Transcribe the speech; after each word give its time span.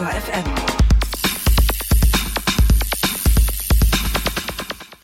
Detektor 0.00 0.08
FM. 0.08 0.44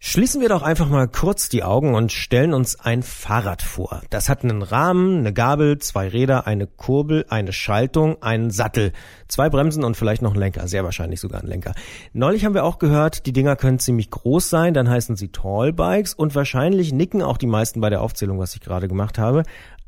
Schließen 0.00 0.40
wir 0.40 0.48
doch 0.48 0.62
einfach 0.62 0.88
mal 0.88 1.08
kurz 1.08 1.50
die 1.50 1.62
Augen 1.62 1.94
und 1.94 2.11
stellen 2.11 2.54
uns 2.54 2.80
ein 2.80 3.02
Fahrrad 3.02 3.61
vor. 3.61 4.00
Das 4.08 4.30
hat 4.30 4.44
einen 4.44 4.62
Rahmen, 4.62 5.18
eine 5.18 5.34
Gabel, 5.34 5.79
zwei 5.79 6.08
Räder, 6.08 6.46
eine 6.46 6.66
Kurbel, 6.66 7.26
eine 7.29 7.52
Schaltung, 7.52 8.22
einen 8.22 8.50
Sattel, 8.50 8.93
zwei 9.29 9.50
Bremsen 9.50 9.84
und 9.84 9.98
vielleicht 9.98 10.22
noch 10.22 10.30
einen 10.30 10.40
Lenker, 10.40 10.66
sehr 10.68 10.84
wahrscheinlich 10.84 11.20
sogar 11.20 11.40
einen 11.40 11.50
Lenker. 11.50 11.74
Neulich 12.14 12.46
haben 12.46 12.54
wir 12.54 12.64
auch 12.64 12.78
gehört, 12.78 13.26
die 13.26 13.34
Dinger 13.34 13.56
können 13.56 13.78
ziemlich 13.78 14.10
groß 14.10 14.48
sein, 14.48 14.72
dann 14.72 14.88
heißen 14.88 15.16
sie 15.16 15.29
Tallbikes 15.29 16.14
und 16.14 16.35
wahrscheinlich 16.35 16.94
nicken 16.94 17.21
auch 17.21 17.36
die 17.36 17.46
meisten 17.46 17.82
bei 17.82 17.90
der 17.90 18.00
Aufzählung, 18.00 18.38
was 18.38 18.54
ich 18.54 18.63
gerade 18.63 18.88
gemacht 18.88 19.18
habe. 19.18 19.43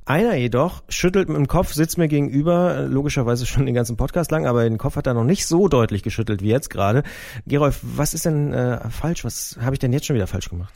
Einer 0.08 0.36
jedoch 0.36 0.84
schüttelt 0.88 1.28
mit 1.28 1.36
dem 1.36 1.48
Kopf, 1.48 1.74
sitzt 1.74 1.98
mir 1.98 2.08
gegenüber, 2.08 2.86
logischerweise 2.88 3.44
schon 3.44 3.66
den 3.66 3.74
ganzen 3.74 3.98
Podcast 3.98 4.30
lang, 4.30 4.46
aber 4.46 4.64
den 4.64 4.78
Kopf 4.78 4.96
hat 4.96 5.06
er 5.06 5.12
noch 5.12 5.22
nicht 5.22 5.46
so 5.46 5.68
deutlich 5.68 6.02
geschüttelt 6.02 6.40
wie 6.40 6.48
jetzt 6.48 6.70
gerade. 6.70 7.02
Gerolf, 7.46 7.80
was 7.82 8.14
ist 8.14 8.24
denn 8.24 8.54
äh, 8.54 8.88
falsch? 8.88 9.26
Was 9.26 9.58
habe 9.60 9.74
ich 9.74 9.80
denn 9.80 9.92
jetzt 9.92 10.06
schon 10.06 10.16
wieder 10.16 10.26
falsch 10.26 10.48
gemacht? 10.48 10.72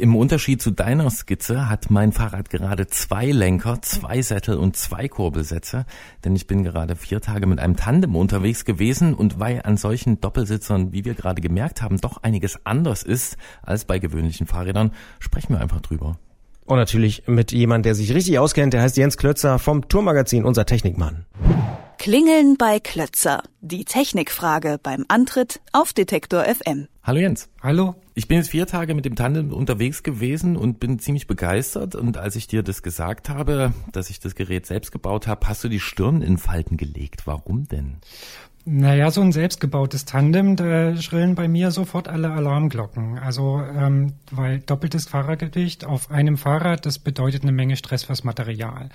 Im 0.00 0.16
Unterschied 0.16 0.60
zu 0.60 0.72
deiner 0.72 1.08
Skizze 1.08 1.68
hat 1.68 1.88
mein 1.88 2.10
Fahrrad 2.10 2.50
gerade 2.50 2.88
zwei 2.88 3.26
Lenker, 3.26 3.80
zwei 3.80 4.22
Sättel 4.22 4.56
und 4.56 4.76
zwei 4.76 5.06
Kurbelsätze, 5.06 5.86
denn 6.24 6.34
ich 6.34 6.48
bin 6.48 6.64
gerade 6.64 6.96
vier 6.96 7.20
Tage 7.20 7.46
mit 7.46 7.60
einem 7.60 7.76
Tandem 7.76 8.16
unterwegs 8.16 8.64
gewesen 8.64 9.14
und 9.14 9.38
weil 9.38 9.62
an 9.62 9.76
solchen 9.76 10.20
Doppelsitzern, 10.20 10.92
wie 10.92 11.04
wir 11.04 11.14
gerade 11.14 11.40
gemerkt 11.40 11.80
haben, 11.80 11.98
doch 11.98 12.24
einiges 12.24 12.58
anders 12.66 13.04
ist 13.04 13.36
als 13.62 13.84
bei 13.84 14.00
gewöhnlichen 14.00 14.48
Fahrrädern, 14.48 14.90
sprechen 15.20 15.54
wir 15.54 15.60
einfach 15.60 15.80
drüber. 15.80 16.18
Und 16.64 16.76
natürlich 16.76 17.24
mit 17.26 17.52
jemand, 17.52 17.84
der 17.86 17.94
sich 17.94 18.14
richtig 18.14 18.38
auskennt, 18.38 18.72
der 18.72 18.82
heißt 18.82 18.96
Jens 18.96 19.16
Klötzer 19.16 19.58
vom 19.58 19.88
Tourmagazin, 19.88 20.44
unser 20.44 20.66
Technikmann. 20.66 21.26
Klingeln 21.98 22.56
bei 22.56 22.80
Klötzer. 22.80 23.42
Die 23.60 23.84
Technikfrage 23.84 24.78
beim 24.82 25.04
Antritt 25.08 25.60
auf 25.72 25.92
Detektor 25.92 26.44
FM. 26.44 26.88
Hallo 27.02 27.20
Jens. 27.20 27.50
Hallo. 27.62 27.94
Ich 28.14 28.26
bin 28.26 28.38
jetzt 28.38 28.50
vier 28.50 28.66
Tage 28.66 28.94
mit 28.94 29.04
dem 29.04 29.16
Tandem 29.16 29.52
unterwegs 29.52 30.02
gewesen 30.02 30.56
und 30.56 30.80
bin 30.80 30.98
ziemlich 30.98 31.26
begeistert. 31.26 31.94
Und 31.94 32.16
als 32.16 32.36
ich 32.36 32.46
dir 32.46 32.62
das 32.62 32.82
gesagt 32.82 33.28
habe, 33.28 33.74
dass 33.92 34.08
ich 34.08 34.18
das 34.18 34.34
Gerät 34.34 34.64
selbst 34.64 34.92
gebaut 34.92 35.26
habe, 35.26 35.46
hast 35.46 35.62
du 35.62 35.68
die 35.68 35.78
Stirn 35.78 36.22
in 36.22 36.38
Falten 36.38 36.78
gelegt. 36.78 37.26
Warum 37.26 37.68
denn? 37.68 37.98
Naja, 38.66 39.10
so 39.10 39.22
ein 39.22 39.32
selbstgebautes 39.32 40.04
Tandem, 40.04 40.54
da 40.54 40.94
schrillen 40.96 41.34
bei 41.34 41.48
mir 41.48 41.70
sofort 41.70 42.08
alle 42.08 42.30
Alarmglocken. 42.30 43.18
Also, 43.18 43.62
ähm, 43.62 44.12
weil 44.30 44.60
doppeltes 44.60 45.08
Fahrergewicht 45.08 45.86
auf 45.86 46.10
einem 46.10 46.36
Fahrrad, 46.36 46.84
das 46.84 46.98
bedeutet 46.98 47.42
eine 47.42 47.52
Menge 47.52 47.76
Stress 47.76 48.04
fürs 48.04 48.22
Material. 48.22 48.90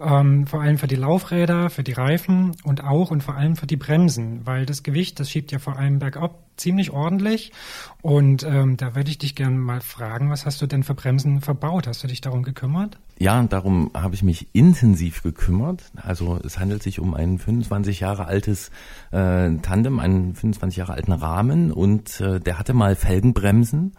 Ähm, 0.00 0.46
vor 0.46 0.62
allem 0.62 0.78
für 0.78 0.86
die 0.86 0.96
Laufräder, 0.96 1.68
für 1.68 1.82
die 1.82 1.92
Reifen 1.92 2.56
und 2.64 2.82
auch 2.82 3.10
und 3.10 3.22
vor 3.22 3.36
allem 3.36 3.56
für 3.56 3.66
die 3.66 3.76
Bremsen, 3.76 4.46
weil 4.46 4.64
das 4.64 4.82
Gewicht, 4.82 5.20
das 5.20 5.30
schiebt 5.30 5.52
ja 5.52 5.58
vor 5.58 5.76
allem 5.76 5.98
bergab 5.98 6.42
ziemlich 6.56 6.90
ordentlich. 6.90 7.52
Und 8.00 8.42
ähm, 8.42 8.78
da 8.78 8.94
würde 8.94 9.10
ich 9.10 9.18
dich 9.18 9.34
gerne 9.34 9.56
mal 9.56 9.82
fragen, 9.82 10.30
was 10.30 10.46
hast 10.46 10.62
du 10.62 10.66
denn 10.66 10.82
für 10.82 10.94
Bremsen 10.94 11.42
verbaut? 11.42 11.86
Hast 11.86 12.02
du 12.02 12.06
dich 12.06 12.22
darum 12.22 12.42
gekümmert? 12.42 12.98
Ja, 13.20 13.42
darum 13.42 13.90
habe 13.92 14.14
ich 14.14 14.22
mich 14.22 14.48
intensiv 14.54 15.22
gekümmert. 15.22 15.92
Also 15.94 16.40
es 16.42 16.58
handelt 16.58 16.82
sich 16.82 17.00
um 17.00 17.12
ein 17.12 17.38
25 17.38 18.00
Jahre 18.00 18.24
altes 18.24 18.70
äh, 19.10 19.50
Tandem, 19.60 20.00
einen 20.00 20.34
25 20.34 20.78
Jahre 20.78 20.94
alten 20.94 21.12
Rahmen 21.12 21.70
und 21.70 22.18
äh, 22.22 22.40
der 22.40 22.58
hatte 22.58 22.72
mal 22.72 22.96
Felgenbremsen. 22.96 23.92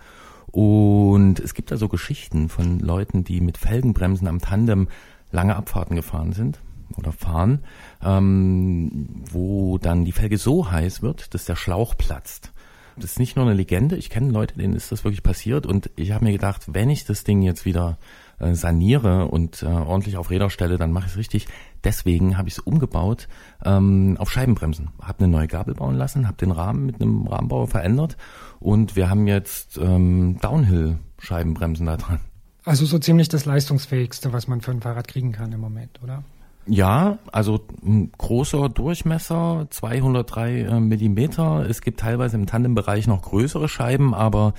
Und 0.47 1.39
es 1.39 1.53
gibt 1.53 1.72
da 1.72 1.77
so 1.77 1.88
Geschichten 1.88 2.49
von 2.49 2.80
Leuten, 2.80 3.23
die 3.23 3.42
mit 3.42 3.59
Felgenbremsen 3.59 4.27
am 4.27 4.42
Tandem 4.42 4.88
lange 5.32 5.55
Abfahrten 5.55 5.95
gefahren 5.95 6.33
sind 6.33 6.59
oder 6.98 7.11
fahren, 7.11 7.59
ähm, 8.03 9.21
wo 9.32 9.77
dann 9.77 10.03
die 10.03 10.14
Felge 10.14 10.39
so 10.39 10.71
heiß 10.71 11.03
wird, 11.03 11.36
dass 11.36 11.45
der 11.45 11.55
Schlauch 11.55 11.95
platzt. 11.95 12.52
Das 12.95 13.11
ist 13.11 13.19
nicht 13.19 13.35
nur 13.35 13.45
eine 13.45 13.53
Legende, 13.53 13.95
ich 13.95 14.09
kenne 14.09 14.31
Leute, 14.31 14.57
denen 14.57 14.75
ist 14.75 14.91
das 14.91 15.03
wirklich 15.03 15.23
passiert 15.23 15.65
und 15.65 15.89
ich 15.95 16.11
habe 16.11 16.25
mir 16.25 16.31
gedacht, 16.31 16.63
wenn 16.67 16.89
ich 16.89 17.05
das 17.05 17.23
Ding 17.23 17.41
jetzt 17.41 17.65
wieder 17.65 17.97
äh, 18.39 18.53
saniere 18.53 19.27
und 19.27 19.63
äh, 19.63 19.67
ordentlich 19.67 20.17
auf 20.17 20.29
Räder 20.29 20.49
stelle, 20.49 20.77
dann 20.77 20.91
mache 20.91 21.05
ich 21.05 21.11
es 21.11 21.17
richtig. 21.17 21.47
Deswegen 21.83 22.37
habe 22.37 22.47
ich 22.47 22.55
es 22.55 22.59
umgebaut 22.59 23.27
ähm, 23.63 24.17
auf 24.19 24.31
Scheibenbremsen. 24.31 24.89
Habe 25.02 25.19
eine 25.19 25.27
neue 25.27 25.47
Gabel 25.47 25.75
bauen 25.75 25.95
lassen, 25.95 26.27
habe 26.27 26.37
den 26.37 26.52
Rahmen 26.52 26.85
mit 26.85 27.02
einem 27.02 27.27
Rahmenbauer 27.27 27.67
verändert 27.67 28.17
und 28.59 28.95
wir 28.95 29.09
haben 29.09 29.27
jetzt 29.27 29.77
ähm, 29.77 30.37
Downhill-Scheibenbremsen 30.41 31.85
da 31.85 31.97
dran. 31.97 32.19
Also 32.63 32.85
so 32.85 32.99
ziemlich 32.99 33.29
das 33.29 33.45
leistungsfähigste, 33.45 34.33
was 34.33 34.47
man 34.47 34.61
für 34.61 34.71
ein 34.71 34.81
Fahrrad 34.81 35.08
kriegen 35.08 35.31
kann 35.31 35.52
im 35.52 35.59
Moment, 35.59 36.02
oder? 36.03 36.23
Ja, 36.67 37.17
also 37.32 37.61
ein 37.83 38.11
großer 38.17 38.70
Durchmesser, 38.70 39.67
203 39.70 40.60
äh, 40.60 40.80
Millimeter. 40.80 41.66
Es 41.67 41.82
gibt 41.82 41.99
teilweise 41.99 42.38
im 42.38 42.45
Tandembereich 42.45 43.08
noch 43.08 43.23
größere 43.23 43.67
Scheiben, 43.67 44.14
aber 44.14 44.54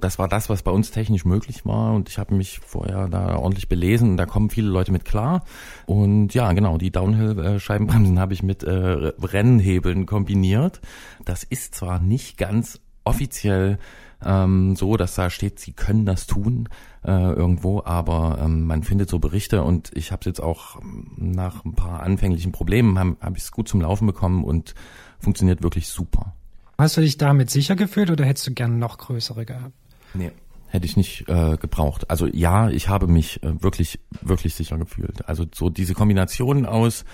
das 0.00 0.18
war 0.18 0.28
das, 0.28 0.50
was 0.50 0.62
bei 0.62 0.70
uns 0.70 0.90
technisch 0.90 1.24
möglich 1.24 1.64
war 1.64 1.94
und 1.94 2.10
ich 2.10 2.18
habe 2.18 2.34
mich 2.34 2.60
vorher 2.60 3.08
da 3.08 3.36
ordentlich 3.36 3.68
belesen 3.68 4.18
da 4.18 4.26
kommen 4.26 4.50
viele 4.50 4.68
Leute 4.68 4.92
mit 4.92 5.06
klar. 5.06 5.44
Und 5.86 6.34
ja, 6.34 6.52
genau, 6.52 6.76
die 6.76 6.90
Downhill-Scheibenbremsen 6.90 8.18
habe 8.20 8.34
ich 8.34 8.42
mit 8.42 8.62
äh, 8.62 8.70
Rennhebeln 8.70 10.04
kombiniert. 10.04 10.80
Das 11.24 11.42
ist 11.42 11.74
zwar 11.74 11.98
nicht 12.00 12.36
ganz 12.36 12.80
offiziell 13.04 13.78
ähm, 14.26 14.76
so, 14.76 14.96
dass 14.96 15.14
da 15.14 15.30
steht, 15.30 15.58
sie 15.60 15.72
können 15.72 16.04
das 16.04 16.26
tun 16.26 16.68
äh, 17.04 17.10
irgendwo, 17.10 17.82
aber 17.84 18.38
ähm, 18.42 18.64
man 18.64 18.82
findet 18.82 19.08
so 19.08 19.18
Berichte 19.18 19.62
und 19.62 19.90
ich 19.94 20.12
habe 20.12 20.20
es 20.20 20.26
jetzt 20.26 20.42
auch 20.42 20.80
ähm, 20.80 21.12
nach 21.16 21.64
ein 21.64 21.74
paar 21.74 22.02
anfänglichen 22.02 22.52
Problemen 22.52 22.98
habe 22.98 23.16
hab 23.20 23.36
ich 23.36 23.44
es 23.44 23.52
gut 23.52 23.68
zum 23.68 23.80
Laufen 23.80 24.06
bekommen 24.06 24.44
und 24.44 24.74
funktioniert 25.18 25.62
wirklich 25.62 25.88
super. 25.88 26.34
Hast 26.78 26.96
du 26.96 27.00
dich 27.00 27.16
damit 27.16 27.50
sicher 27.50 27.76
gefühlt 27.76 28.10
oder 28.10 28.24
hättest 28.24 28.46
du 28.48 28.52
gern 28.52 28.78
noch 28.78 28.98
größere 28.98 29.46
gehabt? 29.46 29.72
Nee, 30.12 30.32
hätte 30.68 30.86
ich 30.86 30.96
nicht 30.96 31.28
äh, 31.28 31.56
gebraucht. 31.56 32.10
Also 32.10 32.26
ja, 32.26 32.68
ich 32.68 32.88
habe 32.88 33.06
mich 33.06 33.42
äh, 33.42 33.62
wirklich, 33.62 34.00
wirklich 34.20 34.54
sicher 34.54 34.76
gefühlt. 34.76 35.26
Also 35.28 35.46
so 35.54 35.70
diese 35.70 35.94
Kombination 35.94 36.66
aus 36.66 37.04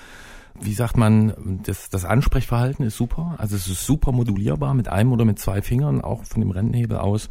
wie 0.61 0.75
sagt 0.75 0.97
man, 0.97 1.61
das, 1.65 1.89
das 1.89 2.05
Ansprechverhalten 2.05 2.85
ist 2.85 2.97
super. 2.97 3.35
Also 3.39 3.57
es 3.57 3.67
ist 3.67 3.87
super 3.87 4.13
modulierbar 4.13 4.75
mit 4.75 4.89
einem 4.89 5.13
oder 5.13 5.25
mit 5.25 5.39
zwei 5.39 5.63
Fingern, 5.63 6.01
auch 6.01 6.25
von 6.25 6.41
dem 6.41 6.51
Rennhebel 6.51 6.99
aus 6.99 7.29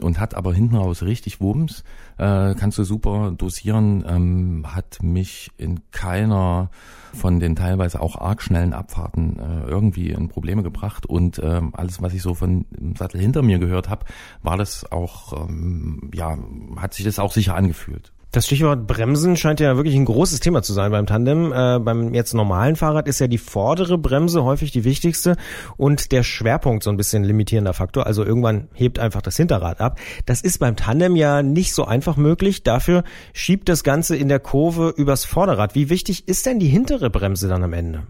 und 0.00 0.18
hat 0.18 0.34
aber 0.34 0.52
hinten 0.54 0.76
raus 0.76 1.02
richtig 1.02 1.40
Wumms. 1.40 1.84
Äh, 2.18 2.54
kannst 2.54 2.78
du 2.78 2.84
super 2.84 3.32
dosieren, 3.36 4.04
ähm, 4.06 4.74
hat 4.74 5.02
mich 5.02 5.50
in 5.56 5.80
keiner 5.90 6.70
von 7.12 7.40
den 7.40 7.54
teilweise 7.56 8.00
auch 8.00 8.16
arg 8.16 8.42
schnellen 8.42 8.72
Abfahrten 8.72 9.38
äh, 9.38 9.68
irgendwie 9.68 10.10
in 10.10 10.28
Probleme 10.28 10.62
gebracht 10.62 11.06
und 11.06 11.40
ähm, 11.42 11.70
alles, 11.74 12.02
was 12.02 12.12
ich 12.12 12.22
so 12.22 12.34
von 12.34 12.66
dem 12.70 12.96
Sattel 12.96 13.20
hinter 13.20 13.42
mir 13.42 13.58
gehört 13.58 13.88
habe, 13.88 14.04
war 14.42 14.56
das 14.56 14.90
auch, 14.90 15.48
ähm, 15.48 16.10
ja, 16.12 16.36
hat 16.76 16.94
sich 16.94 17.04
das 17.04 17.18
auch 17.18 17.32
sicher 17.32 17.54
angefühlt. 17.54 18.13
Das 18.34 18.46
Stichwort 18.46 18.88
Bremsen 18.88 19.36
scheint 19.36 19.60
ja 19.60 19.76
wirklich 19.76 19.94
ein 19.94 20.06
großes 20.06 20.40
Thema 20.40 20.60
zu 20.60 20.72
sein 20.72 20.90
beim 20.90 21.06
Tandem. 21.06 21.52
Äh, 21.52 21.78
beim 21.78 22.14
jetzt 22.14 22.34
normalen 22.34 22.74
Fahrrad 22.74 23.06
ist 23.06 23.20
ja 23.20 23.28
die 23.28 23.38
vordere 23.38 23.96
Bremse 23.96 24.42
häufig 24.42 24.72
die 24.72 24.82
wichtigste 24.82 25.36
und 25.76 26.10
der 26.10 26.24
Schwerpunkt 26.24 26.82
so 26.82 26.90
ein 26.90 26.96
bisschen 26.96 27.22
limitierender 27.22 27.74
Faktor. 27.74 28.08
Also 28.08 28.24
irgendwann 28.24 28.66
hebt 28.72 28.98
einfach 28.98 29.22
das 29.22 29.36
Hinterrad 29.36 29.80
ab. 29.80 30.00
Das 30.26 30.40
ist 30.40 30.58
beim 30.58 30.74
Tandem 30.74 31.14
ja 31.14 31.44
nicht 31.44 31.74
so 31.74 31.84
einfach 31.84 32.16
möglich. 32.16 32.64
Dafür 32.64 33.04
schiebt 33.34 33.68
das 33.68 33.84
Ganze 33.84 34.16
in 34.16 34.26
der 34.26 34.40
Kurve 34.40 34.92
übers 34.96 35.24
Vorderrad. 35.24 35.76
Wie 35.76 35.88
wichtig 35.88 36.26
ist 36.26 36.44
denn 36.44 36.58
die 36.58 36.66
hintere 36.66 37.10
Bremse 37.10 37.46
dann 37.46 37.62
am 37.62 37.72
Ende? 37.72 38.02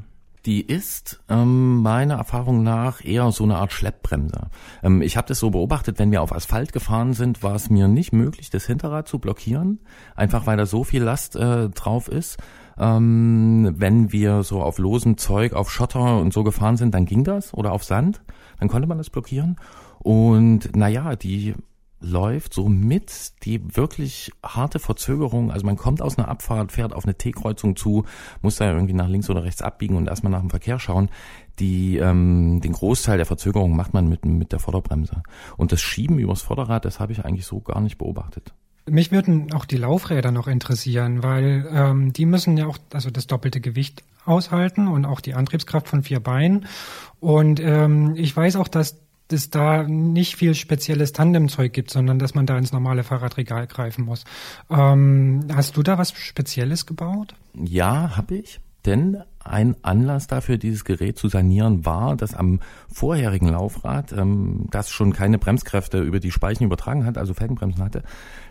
Die 0.47 0.67
ist 0.67 1.21
ähm, 1.29 1.83
meiner 1.83 2.17
Erfahrung 2.17 2.63
nach 2.63 3.05
eher 3.05 3.31
so 3.33 3.45
eine 3.45 3.57
Art 3.57 3.73
Schleppbremse. 3.73 4.49
Ähm, 4.83 5.03
ich 5.03 5.17
habe 5.17 5.29
das 5.29 5.39
so 5.39 5.51
beobachtet, 5.51 5.99
wenn 5.99 6.11
wir 6.11 6.23
auf 6.23 6.33
Asphalt 6.33 6.73
gefahren 6.73 7.15
sind, 7.15 7.43
war 7.43 7.55
es 7.55 7.71
mir 7.71 7.89
nicht 7.89 8.13
möglich, 8.13 8.51
das 8.51 8.67
Hinterrad 8.67 9.09
zu 9.09 9.19
blockieren, 9.19 9.81
einfach 10.15 10.47
weil 10.47 10.57
da 10.57 10.67
so 10.67 10.85
viel 10.85 11.03
Last 11.03 11.37
äh, 11.37 11.71
drauf 11.71 12.09
ist. 12.09 12.39
Ähm, 12.77 13.75
wenn 13.77 14.13
wir 14.13 14.43
so 14.43 14.63
auf 14.63 14.79
losem 14.79 15.17
Zeug, 15.17 15.53
auf 15.53 15.71
Schotter 15.71 16.19
und 16.19 16.33
so 16.33 16.45
gefahren 16.45 16.77
sind, 16.77 16.95
dann 16.95 17.07
ging 17.07 17.25
das 17.25 17.55
oder 17.55 17.73
auf 17.73 17.85
Sand, 17.85 18.23
dann 18.59 18.69
konnte 18.69 18.89
man 18.89 18.99
das 18.99 19.11
blockieren. 19.11 19.57
Und 20.01 20.77
naja, 20.77 21.17
die 21.17 21.55
läuft 22.05 22.55
so 22.55 22.69
mit 22.69 23.33
die 23.45 23.77
wirklich 23.77 24.31
harte 24.45 24.79
Verzögerung. 24.79 25.51
Also 25.51 25.67
man 25.67 25.77
kommt 25.77 26.03
aus 26.03 26.19
einer 26.19 26.29
Abfahrt, 26.29 26.73
fährt 26.73 26.93
auf 26.93 27.05
eine 27.05 27.17
T-Kreuzung 27.17 27.77
zu, 27.77 28.05
muss 28.43 28.57
da 28.57 28.71
irgendwie 28.71 28.95
nach 28.95 29.09
links 29.09 29.31
oder 29.31 29.45
rechts 29.45 29.63
abbiegen 29.63 29.97
und 29.97 30.09
erstmal 30.09 30.31
nach 30.31 30.41
dem 30.41 30.51
Verkehr 30.51 30.79
schauen. 30.79 31.09
Die, 31.59 31.97
ähm, 31.99 32.61
den 32.61 32.73
Großteil 32.73 33.17
der 33.17 33.27
Verzögerung 33.27 33.77
macht 33.77 33.95
man 33.95 34.09
mit, 34.09 34.25
mit 34.25 34.53
der 34.53 34.59
Vorderbremse. 34.59 35.23
Und 35.57 35.73
das 35.73 35.81
Schieben 35.81 36.19
übers 36.19 36.43
Vorderrad, 36.43 36.85
das 36.85 37.01
habe 37.01 37.13
ich 37.13 37.25
eigentlich 37.25 37.47
so 37.47 37.61
gar 37.61 37.81
nicht 37.81 37.99
beobachtet. 37.99 38.53
Mich 38.87 39.13
würden 39.13 39.53
auch 39.55 39.65
die 39.65 39.79
Laufräder 39.79 40.31
noch 40.31 40.47
interessieren, 40.47 41.23
weil 41.23 41.67
ähm, 41.73 42.13
die 42.13 42.27
müssen 42.27 42.59
ja 42.59 42.67
auch 42.67 42.77
also 42.93 43.11
das 43.11 43.27
doppelte 43.27 43.63
Gewicht 43.63 44.03
aushalten 44.27 44.89
und 44.89 45.07
auch 45.07 45.21
die 45.21 45.35
Antriebskraft 45.35 45.89
von 45.89 46.03
vier 46.03 46.21
Beinen. 46.21 46.67
Und 47.19 47.61
ähm, 47.61 48.15
ich 48.17 48.37
weiß 48.37 48.57
auch, 48.57 48.69
dass 48.69 49.04
es 49.33 49.51
da 49.51 49.85
nicht 49.85 50.37
viel 50.37 50.55
spezielles 50.55 51.13
Tandemzeug 51.13 51.73
gibt, 51.73 51.91
sondern 51.91 52.19
dass 52.19 52.35
man 52.35 52.47
da 52.47 52.59
ins 52.59 52.73
normale 52.73 53.05
Fahrradregal 53.05 53.67
greifen 53.67 54.05
muss. 54.05 54.25
Ähm, 54.71 55.47
hast 55.53 55.77
du 55.77 55.83
da 55.83 55.99
was 55.99 56.13
Spezielles 56.13 56.87
gebaut? 56.87 57.35
Ja, 57.55 58.17
habe 58.17 58.37
ich. 58.37 58.61
Denn 58.85 59.23
ein 59.43 59.77
Anlass 59.83 60.27
dafür, 60.27 60.59
dieses 60.59 60.85
Gerät 60.85 61.19
zu 61.19 61.29
sanieren, 61.29 61.87
war, 61.87 62.17
dass 62.17 62.35
am 62.35 62.61
vorherigen 62.93 63.49
Laufrad, 63.49 64.13
ähm, 64.13 64.67
das 64.71 64.91
schon 64.91 65.13
keine 65.13 65.39
Bremskräfte 65.39 66.01
über 66.01 66.21
die 66.21 66.31
Speichen 66.31 66.65
übertragen 66.65 67.07
hat, 67.07 67.17
also 67.17 67.33
Felgenbremsen 67.33 67.83
hatte, 67.83 68.03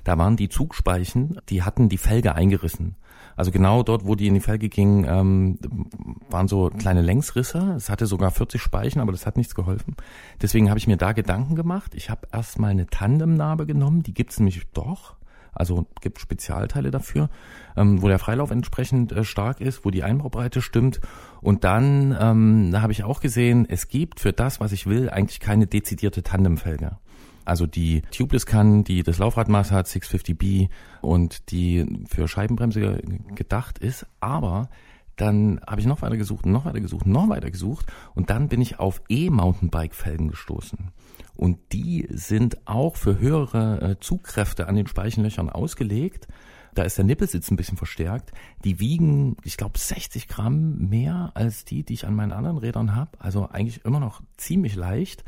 da 0.04 0.18
waren 0.18 0.36
die 0.36 0.50
Zugspeichen, 0.50 1.40
die 1.50 1.62
hatten 1.62 1.88
die 1.90 1.98
Felge 1.98 2.34
eingerissen. 2.36 2.96
Also 3.36 3.52
genau 3.52 3.84
dort, 3.84 4.06
wo 4.06 4.16
die 4.16 4.28
in 4.28 4.34
die 4.34 4.40
Felge 4.40 4.70
gingen, 4.70 5.06
ähm, 5.08 5.60
waren 6.30 6.48
so 6.48 6.70
kleine 6.70 7.02
Längsrisse. 7.02 7.74
Es 7.76 7.90
hatte 7.90 8.06
sogar 8.06 8.32
40 8.32 8.62
Speichen, 8.62 9.00
aber 9.00 9.12
das 9.12 9.26
hat 9.26 9.38
nichts 9.38 9.56
geholfen. 9.56 9.96
Deswegen 10.42 10.70
habe 10.70 10.80
ich 10.80 10.88
mir 10.88 10.98
da 10.98 11.14
Gedanken 11.14 11.56
gemacht. 11.56 11.94
Ich 11.96 12.10
habe 12.10 12.28
erstmal 12.32 12.72
eine 12.72 12.88
Tandemnarbe 12.88 13.66
genommen, 13.66 14.04
die 14.04 14.14
gibt's 14.14 14.40
nämlich 14.40 14.62
doch. 14.74 15.16
Also 15.56 15.86
gibt 16.02 16.20
Spezialteile 16.20 16.90
dafür, 16.90 17.30
ähm, 17.78 18.02
wo 18.02 18.08
der 18.08 18.18
Freilauf 18.18 18.50
entsprechend 18.50 19.12
äh, 19.12 19.24
stark 19.24 19.62
ist, 19.62 19.86
wo 19.86 19.92
die 19.92 20.04
Einbaubreite 20.04 20.62
stimmt. 20.62 21.00
Und 21.42 21.64
dann 21.64 22.18
ähm, 22.20 22.72
da 22.72 22.82
habe 22.82 22.92
ich 22.92 23.04
auch 23.04 23.20
gesehen, 23.20 23.68
es 23.70 23.88
gibt 23.88 24.20
für 24.20 24.34
das, 24.34 24.60
was 24.60 24.72
ich 24.72 24.88
will, 24.88 25.10
eigentlich 25.10 25.40
keine 25.40 25.68
dezidierte 25.68 26.24
Tandemfelge. 26.24 26.98
Also 27.46 27.68
die 27.68 28.02
Tubeless 28.12 28.46
kann, 28.46 28.84
die 28.84 29.04
das 29.04 29.18
Laufradmaß 29.18 29.72
hat, 29.72 29.88
650B 29.88 30.70
und 31.02 31.52
die 31.52 31.86
für 32.08 32.28
Scheibenbremse 32.28 33.02
gedacht 33.36 33.80
ist. 33.80 34.06
Aber 34.20 34.70
dann 35.16 35.62
habe 35.68 35.80
ich 35.80 35.88
noch 35.88 36.02
weiter 36.02 36.18
gesucht, 36.18 36.46
noch 36.46 36.66
weiter 36.66 36.80
gesucht, 36.80 37.06
noch 37.06 37.30
weiter 37.30 37.52
gesucht 37.52 37.86
und 38.16 38.30
dann 38.30 38.48
bin 38.48 38.62
ich 38.62 38.80
auf 38.80 39.02
E-Mountainbike-Felgen 39.10 40.30
gestoßen. 40.30 40.92
Und 41.36 41.60
die 41.72 42.08
sind 42.10 42.68
auch 42.68 42.96
für 42.96 43.20
höhere 43.20 43.92
äh, 43.92 44.00
Zugkräfte 44.00 44.68
an 44.68 44.76
den 44.76 44.88
Speichenlöchern 44.88 45.50
ausgelegt. 45.50 46.28
Da 46.76 46.84
ist 46.84 46.98
der 46.98 47.06
Nippelsitz 47.06 47.52
ein 47.52 47.56
bisschen 47.56 47.78
verstärkt. 47.78 48.32
Die 48.64 48.80
wiegen, 48.80 49.38
ich 49.44 49.58
glaube, 49.58 49.78
60 49.78 50.28
Gramm 50.28 50.90
mehr 50.90 51.32
als 51.36 51.66
die, 51.66 51.84
die 51.84 51.94
ich 51.94 52.08
an 52.08 52.16
meinen 52.16 52.32
anderen 52.32 52.58
Rädern 52.58 52.96
habe. 52.96 53.12
Also 53.20 53.48
eigentlich 53.50 53.86
immer 53.86 54.00
noch 54.00 54.22
ziemlich 54.38 54.76
leicht. 54.76 55.24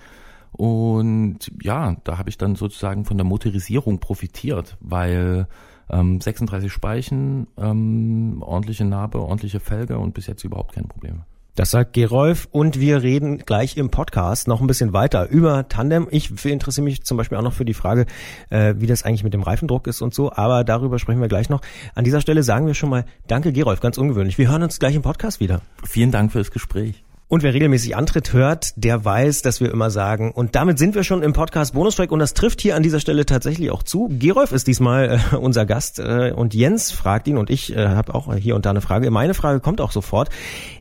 Und 0.58 1.52
ja, 1.62 1.98
da 2.04 2.18
habe 2.18 2.30
ich 2.30 2.38
dann 2.38 2.56
sozusagen 2.56 3.06
von 3.06 3.18
der 3.18 3.26
Motorisierung 3.26 4.00
profitiert, 4.00 4.78
weil 4.80 5.48
ähm, 5.90 6.22
36 6.22 6.72
Speichen, 6.72 7.48
ähm, 7.58 8.42
ordentliche 8.42 8.86
Narbe, 8.86 9.20
ordentliche 9.20 9.60
Felge 9.60 10.00
und 10.00 10.14
bis 10.14 10.28
jetzt 10.28 10.44
überhaupt 10.44 10.74
keine 10.74 10.88
Probleme. 10.88 11.26
Das 11.56 11.72
sagt 11.72 11.94
Gerolf 11.94 12.50
und 12.52 12.82
wir 12.82 13.02
reden 13.02 13.38
gleich 13.38 13.78
im 13.78 13.90
Podcast 13.90 14.50
noch 14.50 14.60
ein 14.60 14.68
bisschen 14.68 14.92
weiter 14.92 15.30
über 15.30 15.70
Tandem. 15.70 16.08
Ich 16.12 16.46
interessiere 16.46 16.84
mich 16.84 17.06
zum 17.06 17.16
Beispiel 17.16 17.38
auch 17.38 17.44
noch 17.44 17.54
für 17.54 17.64
die 17.64 17.74
Frage, 17.74 18.08
äh, 18.50 18.76
wie 18.78 18.88
das 18.88 19.04
eigentlich 19.04 19.24
mit 19.24 19.34
dem 19.34 19.42
Reifendruck 19.42 19.88
ist 19.88 20.02
und 20.02 20.14
so, 20.14 20.34
aber 20.34 20.66
darüber 20.66 21.00
sprechen 21.00 21.22
wir 21.22 21.30
gleich 21.30 21.48
noch. 21.48 21.62
An 21.94 22.04
dieser 22.04 22.20
Stelle 22.20 22.44
sagen 22.44 22.68
wir 22.68 22.74
schon 22.74 22.90
mal 22.90 23.06
Danke 23.28 23.54
Gerolf, 23.54 23.80
ganz 23.80 23.98
ungewöhnlich. 23.98 24.38
Wir 24.38 24.50
hören 24.50 24.64
uns 24.64 24.80
gleich 24.80 24.96
im 24.96 25.02
Podcast 25.02 25.40
wieder. 25.40 25.62
Vielen 25.86 26.12
Dank 26.12 26.34
fürs 26.34 26.52
Gespräch. 26.52 27.05
Und 27.28 27.42
wer 27.42 27.56
regelmäßig 27.56 27.96
Antritt 27.96 28.34
hört, 28.34 28.74
der 28.76 29.04
weiß, 29.04 29.42
dass 29.42 29.60
wir 29.60 29.72
immer 29.72 29.90
sagen, 29.90 30.32
und 30.32 30.54
damit 30.54 30.78
sind 30.78 30.94
wir 30.94 31.04
schon 31.04 31.24
im 31.24 31.34
Podcast 31.34 31.74
Bonustrack 31.74 32.12
und 32.12 32.20
das 32.20 32.36
trifft 32.36 32.62
hier 32.62 32.76
an 32.76 32.84
dieser 32.84 33.00
Stelle 33.00 33.26
tatsächlich 33.26 33.72
auch 33.72 33.82
zu. 33.82 34.10
Gerolf 34.20 34.52
ist 34.52 34.68
diesmal 34.68 35.20
äh, 35.34 35.36
unser 35.36 35.66
Gast 35.66 35.98
äh, 35.98 36.34
und 36.36 36.54
Jens 36.54 36.92
fragt 36.92 37.28
ihn 37.28 37.38
und 37.38 37.50
ich 37.50 37.76
äh, 37.76 37.88
habe 37.88 38.14
auch 38.14 38.32
hier 38.36 38.56
und 38.56 38.68
da 38.68 38.70
eine 38.70 38.82
Frage. 38.82 39.10
Meine 39.10 39.34
Frage 39.34 39.60
kommt 39.60 39.82
auch 39.82 39.92
sofort. 39.92 40.30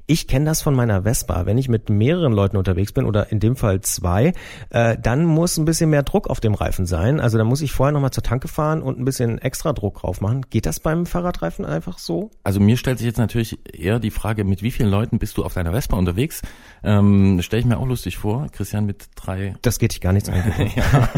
Ich 0.06 0.28
kenne 0.28 0.44
das 0.44 0.60
von 0.60 0.74
meiner 0.74 1.04
Vespa. 1.04 1.46
Wenn 1.46 1.56
ich 1.56 1.70
mit 1.70 1.88
mehreren 1.88 2.34
Leuten 2.34 2.58
unterwegs 2.58 2.92
bin 2.92 3.06
oder 3.06 3.32
in 3.32 3.40
dem 3.40 3.56
Fall 3.56 3.80
zwei, 3.80 4.34
äh, 4.68 4.98
dann 5.00 5.24
muss 5.24 5.56
ein 5.56 5.64
bisschen 5.64 5.88
mehr 5.88 6.02
Druck 6.02 6.28
auf 6.28 6.40
dem 6.40 6.52
Reifen 6.52 6.84
sein. 6.84 7.20
Also 7.20 7.38
da 7.38 7.44
muss 7.44 7.62
ich 7.62 7.72
vorher 7.72 7.92
nochmal 7.92 8.10
zur 8.10 8.22
Tanke 8.22 8.48
fahren 8.48 8.82
und 8.82 8.98
ein 8.98 9.06
bisschen 9.06 9.38
extra 9.38 9.72
Druck 9.72 10.00
drauf 10.00 10.20
machen. 10.20 10.42
Geht 10.50 10.66
das 10.66 10.78
beim 10.80 11.06
Fahrradreifen 11.06 11.64
einfach 11.64 11.98
so? 11.98 12.30
Also 12.42 12.60
mir 12.60 12.76
stellt 12.76 12.98
sich 12.98 13.06
jetzt 13.06 13.16
natürlich 13.16 13.58
eher 13.74 13.98
die 13.98 14.10
Frage, 14.10 14.44
mit 14.44 14.62
wie 14.62 14.70
vielen 14.70 14.90
Leuten 14.90 15.18
bist 15.18 15.38
du 15.38 15.44
auf 15.44 15.54
deiner 15.54 15.72
Vespa 15.72 15.96
unterwegs? 15.96 16.42
Ähm, 16.82 17.40
Stelle 17.40 17.60
ich 17.60 17.66
mir 17.66 17.78
auch 17.78 17.86
lustig 17.86 18.18
vor. 18.18 18.48
Christian 18.52 18.84
mit 18.84 19.06
drei. 19.16 19.54
Das 19.62 19.78
geht 19.78 19.92
dich 19.92 20.02
gar 20.02 20.12
nichts 20.12 20.28
an. 20.28 20.42
ja. 20.76 21.08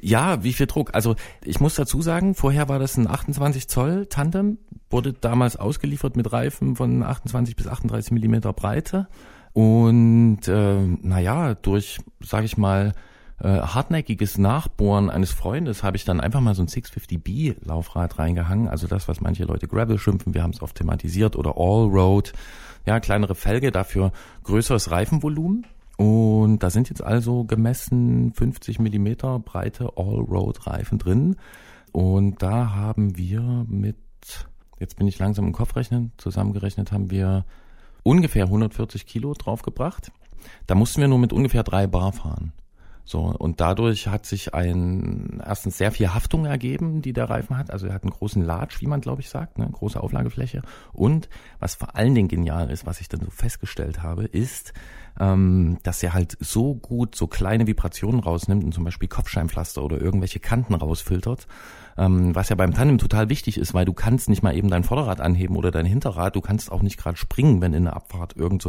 ja, 0.00 0.44
wie 0.44 0.52
viel 0.52 0.66
Druck? 0.66 0.94
Also 0.94 1.16
ich 1.44 1.58
muss 1.58 1.74
dazu 1.74 2.00
sagen, 2.00 2.36
vorher 2.36 2.68
war 2.68 2.78
das 2.78 2.96
ein 2.96 3.08
28 3.08 3.68
Zoll 3.68 4.06
Tandem 4.06 4.58
wurde 4.90 5.12
damals 5.12 5.56
ausgeliefert 5.56 6.16
mit 6.16 6.32
Reifen 6.32 6.76
von 6.76 7.02
28 7.02 7.56
bis 7.56 7.66
38 7.66 8.12
Millimeter 8.12 8.52
Breite. 8.52 9.08
Und 9.52 10.46
äh, 10.46 10.80
naja, 11.02 11.54
durch, 11.54 11.98
sage 12.20 12.46
ich 12.46 12.56
mal, 12.56 12.92
äh, 13.40 13.48
hartnäckiges 13.48 14.36
Nachbohren 14.38 15.10
eines 15.10 15.30
Freundes 15.30 15.82
habe 15.82 15.96
ich 15.96 16.04
dann 16.04 16.20
einfach 16.20 16.40
mal 16.40 16.54
so 16.54 16.62
ein 16.62 16.68
650B 16.68 17.56
Laufrad 17.64 18.18
reingehangen. 18.18 18.68
Also 18.68 18.86
das, 18.86 19.08
was 19.08 19.20
manche 19.20 19.44
Leute 19.44 19.68
Gravel 19.68 19.98
schimpfen, 19.98 20.34
wir 20.34 20.42
haben 20.42 20.50
es 20.52 20.62
oft 20.62 20.76
thematisiert, 20.76 21.36
oder 21.36 21.54
Allroad. 21.56 22.32
Ja, 22.86 23.00
kleinere 23.00 23.34
Felge, 23.34 23.70
dafür 23.70 24.12
größeres 24.44 24.90
Reifenvolumen. 24.90 25.66
Und 25.96 26.62
da 26.62 26.70
sind 26.70 26.88
jetzt 26.88 27.02
also 27.02 27.44
gemessen 27.44 28.32
50 28.32 28.78
Millimeter 28.78 29.38
breite 29.40 29.92
Allroad 29.96 30.66
Reifen 30.66 30.98
drin. 30.98 31.36
Und 31.92 32.42
da 32.42 32.74
haben 32.74 33.16
wir 33.16 33.64
mit 33.68 33.96
jetzt 34.80 34.96
bin 34.96 35.06
ich 35.06 35.18
langsam 35.18 35.46
im 35.46 35.52
Kopf 35.52 35.76
rechnen, 35.76 36.12
zusammengerechnet 36.16 36.92
haben 36.92 37.10
wir 37.10 37.44
ungefähr 38.02 38.44
140 38.44 39.06
Kilo 39.06 39.34
draufgebracht. 39.34 40.12
Da 40.66 40.74
mussten 40.74 41.00
wir 41.00 41.08
nur 41.08 41.18
mit 41.18 41.32
ungefähr 41.32 41.62
drei 41.62 41.86
Bar 41.86 42.12
fahren. 42.12 42.52
So, 43.08 43.20
und 43.20 43.62
dadurch 43.62 44.08
hat 44.08 44.26
sich 44.26 44.52
ein, 44.52 45.42
erstens 45.42 45.78
sehr 45.78 45.92
viel 45.92 46.12
Haftung 46.12 46.44
ergeben, 46.44 47.00
die 47.00 47.14
der 47.14 47.30
Reifen 47.30 47.56
hat. 47.56 47.70
Also 47.70 47.86
er 47.86 47.94
hat 47.94 48.02
einen 48.02 48.12
großen 48.12 48.42
Latsch, 48.42 48.82
wie 48.82 48.86
man 48.86 49.00
glaube 49.00 49.22
ich 49.22 49.30
sagt, 49.30 49.56
eine 49.56 49.70
große 49.70 49.98
Auflagefläche. 49.98 50.60
Und 50.92 51.30
was 51.58 51.74
vor 51.74 51.96
allen 51.96 52.14
Dingen 52.14 52.28
genial 52.28 52.70
ist, 52.70 52.84
was 52.84 53.00
ich 53.00 53.08
dann 53.08 53.20
so 53.20 53.30
festgestellt 53.30 54.02
habe, 54.02 54.24
ist, 54.24 54.74
ähm, 55.18 55.78
dass 55.82 56.02
er 56.02 56.14
halt 56.14 56.36
so 56.40 56.74
gut 56.74 57.14
so 57.14 57.26
kleine 57.26 57.66
Vibrationen 57.66 58.20
rausnimmt 58.20 58.64
und 58.64 58.72
zum 58.72 58.84
Beispiel 58.84 59.08
Kopfscheinpflaster 59.08 59.82
oder 59.82 60.00
irgendwelche 60.00 60.40
Kanten 60.40 60.74
rausfiltert, 60.74 61.46
ähm, 61.96 62.34
was 62.34 62.48
ja 62.48 62.56
beim 62.56 62.72
Tandem 62.72 62.98
total 62.98 63.28
wichtig 63.28 63.58
ist, 63.58 63.74
weil 63.74 63.84
du 63.84 63.92
kannst 63.92 64.28
nicht 64.28 64.42
mal 64.42 64.56
eben 64.56 64.70
dein 64.70 64.84
Vorderrad 64.84 65.20
anheben 65.20 65.56
oder 65.56 65.70
dein 65.70 65.86
Hinterrad, 65.86 66.36
du 66.36 66.40
kannst 66.40 66.70
auch 66.70 66.82
nicht 66.82 66.96
gerade 66.96 67.16
springen, 67.16 67.60
wenn 67.60 67.74
in 67.74 67.84
der 67.84 67.96
Abfahrt 67.96 68.36
irgend 68.36 68.62
so 68.62 68.68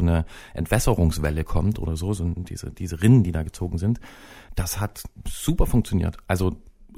Entwässerungswelle 0.54 1.44
kommt 1.44 1.78
oder 1.78 1.96
so, 1.96 2.13
so 2.13 2.25
diese, 2.25 2.72
diese 2.72 3.02
Rinnen, 3.02 3.24
die 3.24 3.31
da 3.31 3.44
gezogen 3.44 3.78
sind. 3.78 4.00
Das 4.56 4.80
hat 4.80 5.04
super 5.28 5.66
funktioniert. 5.66 6.18
Also 6.28 6.56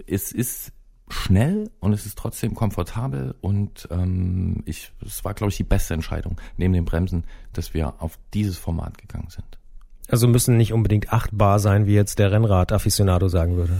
es 0.07 0.31
ist 0.31 0.71
schnell 1.11 1.69
und 1.79 1.93
es 1.93 2.05
ist 2.05 2.17
trotzdem 2.17 2.55
komfortabel 2.55 3.35
und 3.41 3.87
ähm, 3.91 4.63
ich, 4.65 4.91
es 5.05 5.23
war, 5.23 5.33
glaube 5.33 5.51
ich, 5.51 5.57
die 5.57 5.63
beste 5.63 5.93
Entscheidung 5.93 6.39
neben 6.57 6.73
den 6.73 6.85
Bremsen, 6.85 7.25
dass 7.53 7.73
wir 7.73 7.95
auf 7.99 8.17
dieses 8.33 8.57
Format 8.57 8.97
gegangen 8.97 9.29
sind. 9.29 9.45
Also 10.09 10.27
müssen 10.27 10.57
nicht 10.57 10.73
unbedingt 10.73 11.13
acht 11.13 11.29
Bar 11.37 11.59
sein, 11.59 11.85
wie 11.85 11.93
jetzt 11.93 12.19
der 12.19 12.31
Rennrad-Afficionado 12.31 13.29
sagen 13.29 13.55
würde. 13.55 13.79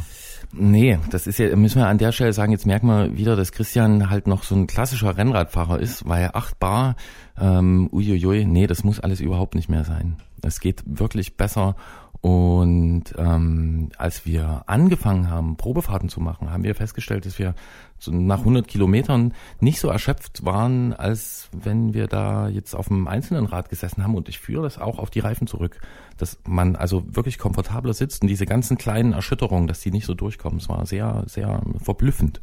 Nee, 0.53 0.99
das 1.09 1.27
ist 1.27 1.39
ja, 1.39 1.55
müssen 1.55 1.79
wir 1.79 1.87
an 1.87 1.97
der 1.97 2.11
Stelle 2.11 2.33
sagen, 2.33 2.51
jetzt 2.51 2.65
merken 2.65 2.87
wir 2.87 3.17
wieder, 3.17 3.35
dass 3.35 3.51
Christian 3.51 4.09
halt 4.09 4.27
noch 4.27 4.43
so 4.43 4.55
ein 4.55 4.67
klassischer 4.67 5.15
Rennradfahrer 5.17 5.79
ist, 5.79 6.07
weil 6.07 6.23
er 6.23 6.35
acht 6.35 6.59
Bar, 6.59 6.95
ähm, 7.39 7.89
uiuiui, 7.91 8.45
nee, 8.45 8.67
das 8.67 8.83
muss 8.83 8.99
alles 8.99 9.21
überhaupt 9.21 9.55
nicht 9.55 9.69
mehr 9.69 9.85
sein. 9.85 10.17
Es 10.41 10.59
geht 10.59 10.83
wirklich 10.85 11.37
besser 11.37 11.75
und 12.21 13.15
ähm, 13.17 13.89
als 13.97 14.27
wir 14.27 14.63
angefangen 14.67 15.31
haben, 15.31 15.57
Probefahrten 15.57 16.07
zu 16.07 16.19
machen, 16.21 16.51
haben 16.51 16.63
wir 16.63 16.75
festgestellt, 16.75 17.25
dass 17.25 17.39
wir 17.39 17.55
so 17.97 18.11
nach 18.11 18.39
100 18.39 18.67
Kilometern 18.67 19.33
nicht 19.59 19.79
so 19.79 19.87
erschöpft 19.87 20.45
waren, 20.45 20.93
als 20.93 21.49
wenn 21.51 21.95
wir 21.95 22.05
da 22.07 22.47
jetzt 22.47 22.75
auf 22.75 22.91
einem 22.91 23.07
einzelnen 23.07 23.47
Rad 23.47 23.69
gesessen 23.69 24.03
haben. 24.03 24.13
Und 24.13 24.29
ich 24.29 24.39
führe 24.39 24.61
das 24.61 24.77
auch 24.77 24.99
auf 24.99 25.09
die 25.09 25.19
Reifen 25.19 25.47
zurück, 25.47 25.81
dass 26.17 26.37
man 26.45 26.75
also 26.75 27.03
wirklich 27.07 27.39
komfortabler 27.39 27.93
sitzt 27.93 28.21
und 28.21 28.27
diese 28.27 28.45
ganzen 28.45 28.77
kleinen 28.77 29.13
Erschütterungen, 29.13 29.67
dass 29.67 29.81
die 29.81 29.91
nicht 29.91 30.05
so 30.05 30.13
durchkommen. 30.13 30.59
Es 30.59 30.69
war 30.69 30.85
sehr, 30.85 31.23
sehr 31.25 31.63
verblüffend. 31.81 32.39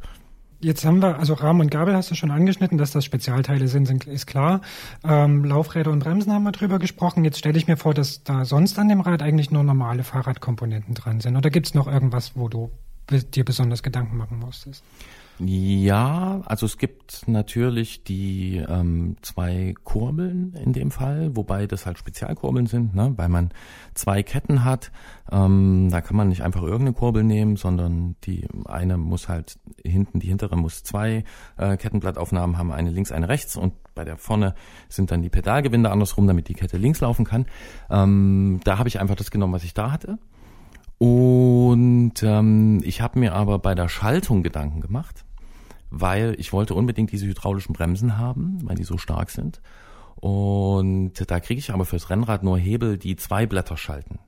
Jetzt 0.61 0.85
haben 0.85 1.01
wir, 1.01 1.19
also 1.19 1.35
Rahmen 1.35 1.61
und 1.61 1.71
Gabel 1.71 1.95
hast 1.95 2.11
du 2.11 2.17
schon 2.17 2.33
angeschnitten, 2.33 2.79
dass 2.79 2.91
das 2.91 3.05
Spezialteile 3.05 3.69
sind, 3.69 3.87
sind 3.87 4.07
ist 4.09 4.27
klar. 4.27 4.61
Ähm, 5.05 5.45
Laufräder 5.45 5.93
und 5.93 6.01
Bremsen 6.01 6.33
haben 6.33 6.43
wir 6.43 6.51
drüber 6.51 6.81
gesprochen. 6.81 7.25
Jetzt 7.25 7.39
stelle 7.39 7.57
ich 7.57 7.69
mir 7.69 7.77
vor, 7.77 7.95
dass 7.95 8.25
da 8.25 8.45
sonst 8.45 8.77
an 8.79 8.89
dem 8.89 9.01
Rad 9.01 9.23
eigentlich 9.23 9.53
nur 9.53 9.63
normale 9.63 10.03
Fahrradkomponenten 10.03 10.95
dran 10.95 11.21
sind. 11.21 11.37
Oder 11.37 11.51
gibt 11.51 11.67
es 11.69 11.75
noch 11.75 11.87
irgendwas, 11.87 12.33
wo 12.35 12.49
du 12.49 12.73
dir 13.09 13.45
besonders 13.45 13.85
Gedanken 13.85 14.17
machen 14.17 14.41
musstest? 14.41 14.83
Ja, 15.41 16.41
also 16.47 16.67
es 16.67 16.79
gibt 16.79 17.29
natürlich 17.29 18.03
die 18.03 18.57
ähm, 18.57 19.17
zwei 19.23 19.75
Kurbeln 19.85 20.53
in 20.55 20.73
dem 20.73 20.91
Fall, 20.91 21.37
wobei 21.37 21.69
das 21.69 21.87
halt 21.87 21.97
Spezialkurbeln 21.97 22.67
sind, 22.67 22.95
ne? 22.95 23.13
weil 23.17 23.29
man 23.29 23.51
zwei 23.95 24.25
Ketten 24.25 24.65
hat. 24.65 24.91
Ähm, 25.31 25.91
da 25.93 26.01
kann 26.01 26.17
man 26.17 26.29
nicht 26.29 26.43
einfach 26.43 26.63
irgendeine 26.63 26.93
Kurbel 26.93 27.23
nehmen, 27.23 27.55
sondern 27.55 28.17
die 28.25 28.49
eine 28.65 28.99
muss 28.99 29.29
halt 29.29 29.61
hinten, 29.85 30.19
die 30.19 30.27
hintere 30.27 30.57
muss 30.57 30.83
zwei 30.83 31.23
äh, 31.57 31.77
Kettenblattaufnahmen 31.77 32.59
haben, 32.59 32.73
eine 32.73 32.91
links, 32.91 33.13
eine 33.13 33.29
rechts 33.29 33.57
und 33.57 33.75
bei 33.95 34.05
der 34.05 34.17
vorne 34.17 34.57
sind 34.89 35.13
dann 35.13 35.23
die 35.23 35.31
Pedalgewinde 35.31 35.91
andersrum, 35.91 36.27
damit 36.27 36.49
die 36.49 36.55
Kette 36.55 36.79
links 36.79 37.01
laufen 37.01 37.25
kann. 37.25 37.47
Ähm, 37.91 38.59
da 38.65 38.79
habe 38.79 38.89
ich 38.89 38.99
einfach 38.99 39.17
das 39.17 39.31
genommen, 39.31 39.53
was 39.53 39.63
ich 39.63 39.75
da 39.75 39.93
hatte. 39.93 40.19
Und 40.99 42.25
ähm, 42.25 42.81
ich 42.83 43.01
habe 43.01 43.21
mir 43.21 43.35
aber 43.35 43.61
bei 43.61 43.77
der 43.77 43.89
Schaltung 43.89 44.43
Gedanken 44.43 44.81
gemacht 44.81 45.25
weil 45.91 46.35
ich 46.39 46.53
wollte 46.53 46.75
unbedingt 46.75 47.13
diese 47.13 47.27
hydraulischen 47.27 47.73
Bremsen 47.73 48.19
haben, 48.19 48.59
weil 48.63 48.77
die 48.77 48.85
so 48.85 48.99
stark 48.99 49.31
sind. 49.31 49.61
Und 50.17 51.31
da 51.31 51.41
kriege 51.41 51.59
ich 51.59 51.73
aber 51.73 51.85
fürs 51.85 52.11
Rennrad 52.11 52.43
nur 52.43 52.59
Hebel, 52.59 52.99
die 52.99 53.17
zwei 53.17 53.47
Blätter 53.47 53.77
schalten. 53.77 54.19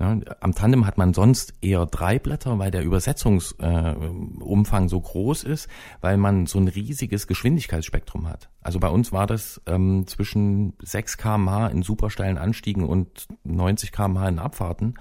Ja, 0.00 0.16
am 0.40 0.54
Tandem 0.54 0.86
hat 0.86 0.96
man 0.96 1.12
sonst 1.12 1.54
eher 1.60 1.84
drei 1.84 2.20
Blätter, 2.20 2.60
weil 2.60 2.70
der 2.70 2.84
Übersetzungsumfang 2.84 4.84
äh, 4.84 4.88
so 4.88 5.00
groß 5.00 5.42
ist, 5.42 5.68
weil 6.00 6.16
man 6.16 6.46
so 6.46 6.60
ein 6.60 6.68
riesiges 6.68 7.26
Geschwindigkeitsspektrum 7.26 8.28
hat. 8.28 8.48
Also 8.62 8.78
bei 8.78 8.88
uns 8.88 9.10
war 9.10 9.26
das 9.26 9.60
ähm, 9.66 10.06
zwischen 10.06 10.74
6 10.82 11.16
kmh 11.16 11.66
in 11.68 11.82
supersteilen 11.82 12.38
Anstiegen 12.38 12.84
und 12.84 13.26
90 13.42 13.90
kmh 13.90 14.28
in 14.28 14.38
Abfahrten. 14.38 14.94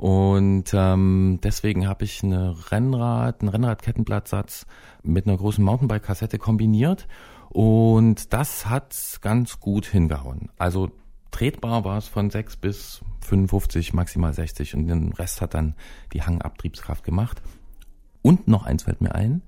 Und 0.00 0.72
ähm, 0.72 1.40
deswegen 1.42 1.86
habe 1.86 2.04
ich 2.04 2.24
eine 2.24 2.56
Rennrad, 2.72 3.42
einen 3.42 3.50
Rennradkettenblattsatz 3.50 4.64
mit 5.02 5.26
einer 5.26 5.36
großen 5.36 5.62
Mountainbike-Kassette 5.62 6.38
kombiniert. 6.38 7.06
Und 7.50 8.32
das 8.32 8.64
hat 8.64 8.96
ganz 9.20 9.60
gut 9.60 9.84
hingehauen. 9.84 10.48
Also 10.56 10.90
tretbar 11.30 11.84
war 11.84 11.98
es 11.98 12.08
von 12.08 12.30
6 12.30 12.56
bis 12.56 13.02
55, 13.26 13.92
maximal 13.92 14.32
60 14.32 14.74
und 14.74 14.86
den 14.86 15.12
Rest 15.12 15.42
hat 15.42 15.52
dann 15.52 15.74
die 16.14 16.22
Hangabtriebskraft 16.22 17.04
gemacht. 17.04 17.42
Und 18.22 18.48
noch 18.48 18.64
eins 18.64 18.84
fällt 18.84 19.02
mir 19.02 19.14
ein, 19.14 19.42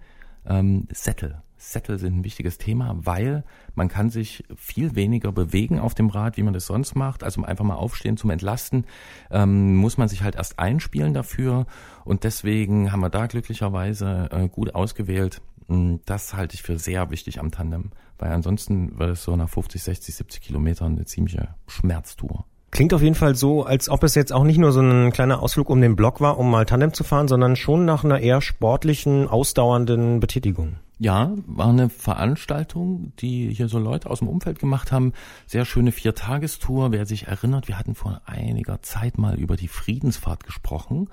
ähm, 0.45 0.87
Sättel. 0.93 1.41
Sättel 1.63 1.99
sind 1.99 2.19
ein 2.19 2.25
wichtiges 2.25 2.59
Thema, 2.59 2.97
weil 2.99 3.45
man 3.75 3.89
kann 3.89 4.11
sich 4.11 4.45
viel 4.57 4.97
weniger 4.97 5.31
bewegen 5.31 5.79
auf 5.79 5.95
dem 5.95 6.11
Rad, 6.11 6.37
wie 6.37 6.43
man 6.43 6.55
das 6.55 6.67
sonst 6.67 6.97
macht. 6.97 7.23
Also 7.23 7.43
einfach 7.45 7.65
mal 7.65 7.77
aufstehen 7.77 8.17
zum 8.17 8.31
Entlasten, 8.31 8.85
ähm, 9.31 9.77
muss 9.77 9.97
man 9.97 10.09
sich 10.09 10.23
halt 10.23 10.35
erst 10.35 10.59
einspielen 10.59 11.15
dafür. 11.15 11.67
Und 12.05 12.25
deswegen 12.25 12.91
haben 12.91 13.01
wir 13.01 13.11
da 13.11 13.27
glücklicherweise 13.27 14.29
äh, 14.33 14.49
gut 14.49 14.75
ausgewählt. 14.75 15.41
Hm, 15.69 16.01
das 16.05 16.35
halte 16.35 16.55
ich 16.55 16.63
für 16.63 16.79
sehr 16.79 17.11
wichtig 17.11 17.39
am 17.39 17.53
Tandem, 17.53 17.91
weil 18.19 18.33
ansonsten 18.33 18.99
wird 18.99 19.11
es 19.11 19.23
so 19.23 19.37
nach 19.37 19.49
50, 19.49 19.83
60, 19.83 20.15
70 20.17 20.43
Kilometern 20.43 20.93
eine 20.93 21.05
ziemliche 21.05 21.55
Schmerztour. 21.69 22.45
Klingt 22.73 22.95
auf 22.95 23.03
jeden 23.03 23.15
Fall 23.15 23.35
so, 23.35 23.65
als 23.65 23.91
ob 23.91 24.03
es 24.03 24.15
jetzt 24.15 24.33
auch 24.33 24.45
nicht 24.45 24.59
nur 24.59 24.73
so 24.73 24.81
ein 24.81 25.13
kleiner 25.13 25.43
Ausflug 25.43 25.69
um 25.69 25.81
den 25.81 25.95
Block 25.95 26.23
war, 26.23 26.39
um 26.39 26.51
mal 26.51 26.65
Tandem 26.65 26.95
zu 26.95 27.05
fahren, 27.05 27.29
sondern 27.29 27.55
schon 27.55 27.85
nach 27.85 28.03
einer 28.03 28.21
eher 28.21 28.41
sportlichen, 28.41 29.29
ausdauernden 29.29 30.21
Betätigung. 30.21 30.77
Ja, 31.03 31.33
war 31.47 31.71
eine 31.71 31.89
Veranstaltung, 31.89 33.13
die 33.19 33.53
hier 33.53 33.67
so 33.67 33.81
Leute 33.81 34.09
aus 34.09 34.21
dem 34.21 34.29
Umfeld 34.29 34.61
gemacht 34.61 34.93
haben. 34.93 35.15
Sehr 35.49 35.65
schöne 35.65 35.91
Viertagestour. 35.91 36.93
Wer 36.93 37.07
sich 37.07 37.27
erinnert, 37.27 37.67
wir 37.67 37.77
hatten 37.77 37.97
vor 37.97 38.23
einiger 38.25 38.83
Zeit 38.83 39.19
mal 39.19 39.37
über 39.37 39.57
die 39.57 39.67
Friedensfahrt 39.67 40.45
gesprochen 40.45 41.11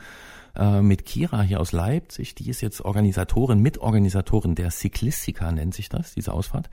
äh, 0.55 0.81
mit 0.81 1.05
Kira 1.07 1.41
hier 1.41 1.59
aus 1.59 1.71
Leipzig. 1.71 2.35
Die 2.35 2.51
ist 2.51 2.61
jetzt 2.61 2.81
Organisatorin, 2.81 3.63
Mitorganisatorin 3.63 4.53
der 4.53 4.69
Cyclistica 4.69 5.51
nennt 5.51 5.73
sich 5.73 5.89
das, 5.89 6.13
diese 6.13 6.33
Ausfahrt. 6.33 6.69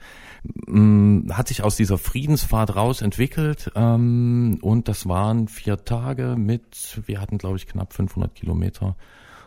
Ähm, 0.67 1.31
hat 1.33 1.47
sich 1.47 1.63
aus 1.63 1.75
dieser 1.75 1.97
Friedensfahrt 1.97 2.75
raus 2.75 3.01
entwickelt 3.01 3.71
ähm, 3.73 4.59
und 4.61 4.87
das 4.87 5.07
waren 5.07 5.47
vier 5.47 5.83
Tage 5.83 6.35
mit, 6.37 7.01
wir 7.07 7.19
hatten 7.19 7.39
glaube 7.39 7.57
ich 7.57 7.65
knapp 7.65 7.93
500 7.93 8.35
Kilometer 8.35 8.95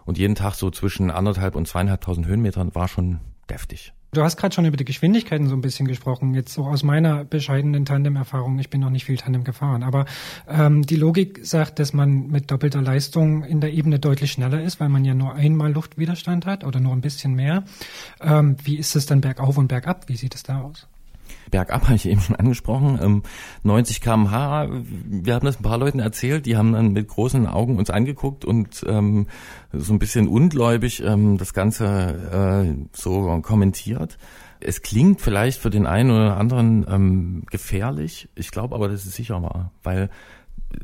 und 0.07 0.19
jeden 0.19 0.35
Tag 0.35 0.55
so 0.55 0.73
zwischen 0.73 1.13
anderthalb 1.13 1.55
und 1.55 1.69
zweieinhalbtausend 1.69 2.27
Höhenmetern 2.27 2.75
war 2.75 2.89
schon 2.89 3.21
deftig. 3.51 3.93
Du 4.13 4.23
hast 4.25 4.37
gerade 4.37 4.53
schon 4.53 4.65
über 4.65 4.77
die 4.77 4.85
Geschwindigkeiten 4.85 5.47
so 5.47 5.55
ein 5.55 5.61
bisschen 5.61 5.87
gesprochen. 5.87 6.35
Jetzt 6.35 6.53
so 6.53 6.65
aus 6.65 6.83
meiner 6.83 7.25
bescheidenen 7.25 7.85
Tandem-Erfahrung, 7.85 8.59
ich 8.59 8.69
bin 8.69 8.81
noch 8.81 8.91
nicht 8.91 9.05
viel 9.05 9.17
Tandem 9.17 9.45
gefahren, 9.45 9.85
aber 9.85 10.05
ähm, 10.49 10.85
die 10.85 10.97
Logik 10.97 11.41
sagt, 11.43 11.79
dass 11.79 11.93
man 11.93 12.27
mit 12.27 12.51
doppelter 12.51 12.83
Leistung 12.83 13.45
in 13.45 13.61
der 13.61 13.73
Ebene 13.73 14.01
deutlich 14.01 14.33
schneller 14.33 14.63
ist, 14.63 14.81
weil 14.81 14.89
man 14.89 15.05
ja 15.05 15.15
nur 15.15 15.35
einmal 15.35 15.73
Luftwiderstand 15.73 16.45
hat 16.45 16.65
oder 16.65 16.81
nur 16.81 16.93
ein 16.93 17.03
bisschen 17.03 17.35
mehr. 17.35 17.63
Ähm, 18.21 18.57
wie 18.65 18.79
ist 18.79 18.97
es 18.97 19.07
dann 19.07 19.21
bergauf 19.21 19.57
und 19.59 19.69
bergab? 19.69 20.09
Wie 20.09 20.17
sieht 20.17 20.35
es 20.35 20.43
da 20.43 20.61
aus? 20.63 20.89
Bergab 21.51 21.83
habe 21.85 21.95
ich 21.95 22.07
eben 22.07 22.21
schon 22.21 22.37
angesprochen. 22.37 23.23
90 23.63 23.97
ähm, 23.97 24.03
km/h. 24.03 24.69
Wir 25.07 25.35
haben 25.35 25.47
das 25.47 25.61
ein 25.61 25.63
paar 25.63 25.79
Leuten 25.79 26.01
erzählt, 26.01 26.47
die 26.47 26.57
haben 26.57 26.73
dann 26.73 26.93
mit 26.93 27.09
großen 27.09 27.47
Augen 27.47 27.77
uns 27.77 27.91
angeguckt 27.91 28.45
und 28.45 28.85
ähm, 28.87 29.27
so 29.73 29.93
ein 29.93 29.99
bisschen 29.99 30.29
ungläubig 30.29 31.03
ähm, 31.03 31.39
das 31.39 31.55
Ganze 31.55 32.67
äh, 32.67 32.87
so 32.93 33.41
kommentiert. 33.43 34.19
Es 34.63 34.83
klingt 34.83 35.23
vielleicht 35.23 35.61
für 35.61 35.71
den 35.71 35.87
einen 35.87 36.11
oder 36.11 36.37
anderen 36.37 36.85
ähm, 36.89 37.45
gefährlich. 37.51 38.29
Ich 38.35 38.51
glaube 38.51 38.75
aber, 38.75 38.89
dass 38.89 39.07
es 39.07 39.15
sicher 39.17 39.43
war, 39.43 39.73
weil 39.83 40.11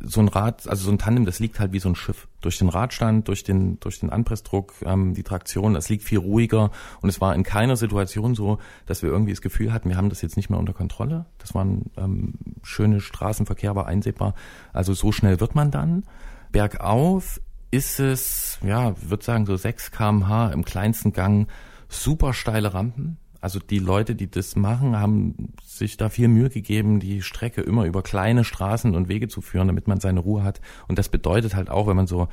so 0.02 0.20
ein 0.20 0.28
Rad, 0.28 0.68
also 0.68 0.84
so 0.84 0.90
ein 0.90 0.98
Tandem, 0.98 1.24
das 1.24 1.38
liegt 1.38 1.60
halt 1.60 1.72
wie 1.72 1.78
so 1.78 1.88
ein 1.88 1.94
Schiff. 1.94 2.28
Durch 2.40 2.58
den 2.58 2.68
Radstand, 2.68 3.28
durch 3.28 3.44
den, 3.44 3.78
durch 3.80 4.00
den 4.00 4.10
Anpressdruck, 4.10 4.74
ähm, 4.84 5.14
die 5.14 5.22
Traktion, 5.22 5.74
das 5.74 5.88
liegt 5.88 6.04
viel 6.04 6.18
ruhiger. 6.18 6.70
Und 7.00 7.08
es 7.08 7.20
war 7.20 7.34
in 7.34 7.42
keiner 7.42 7.76
Situation 7.76 8.34
so, 8.34 8.58
dass 8.86 9.02
wir 9.02 9.10
irgendwie 9.10 9.32
das 9.32 9.40
Gefühl 9.40 9.72
hatten, 9.72 9.88
wir 9.88 9.96
haben 9.96 10.08
das 10.08 10.22
jetzt 10.22 10.36
nicht 10.36 10.50
mehr 10.50 10.58
unter 10.58 10.72
Kontrolle. 10.72 11.26
Das 11.38 11.54
war 11.54 11.64
ein 11.64 11.90
ähm, 11.96 12.34
schöner 12.62 13.00
Straßenverkehr, 13.00 13.76
war 13.76 13.86
einsehbar. 13.86 14.34
Also 14.72 14.94
so 14.94 15.12
schnell 15.12 15.40
wird 15.40 15.54
man 15.54 15.70
dann. 15.70 16.04
Bergauf 16.52 17.40
ist 17.70 18.00
es, 18.00 18.58
ja, 18.64 18.94
würde 19.02 19.24
sagen 19.24 19.46
so 19.46 19.56
6 19.56 19.90
kmh 19.90 20.50
im 20.52 20.64
kleinsten 20.64 21.12
Gang, 21.12 21.48
super 21.88 22.32
steile 22.32 22.74
Rampen 22.74 23.18
also 23.40 23.58
die 23.58 23.78
Leute, 23.78 24.14
die 24.14 24.30
das 24.30 24.56
machen, 24.56 24.98
haben 24.98 25.52
sich 25.64 25.96
da 25.96 26.08
viel 26.08 26.28
Mühe 26.28 26.50
gegeben, 26.50 27.00
die 27.00 27.22
Strecke 27.22 27.60
immer 27.60 27.84
über 27.84 28.02
kleine 28.02 28.44
Straßen 28.44 28.94
und 28.94 29.08
Wege 29.08 29.28
zu 29.28 29.40
führen, 29.40 29.66
damit 29.66 29.88
man 29.88 30.00
seine 30.00 30.20
Ruhe 30.20 30.42
hat. 30.42 30.60
Und 30.88 30.98
das 30.98 31.08
bedeutet 31.08 31.54
halt 31.54 31.70
auch, 31.70 31.86
wenn 31.86 31.96
man 31.96 32.06
so 32.06 32.28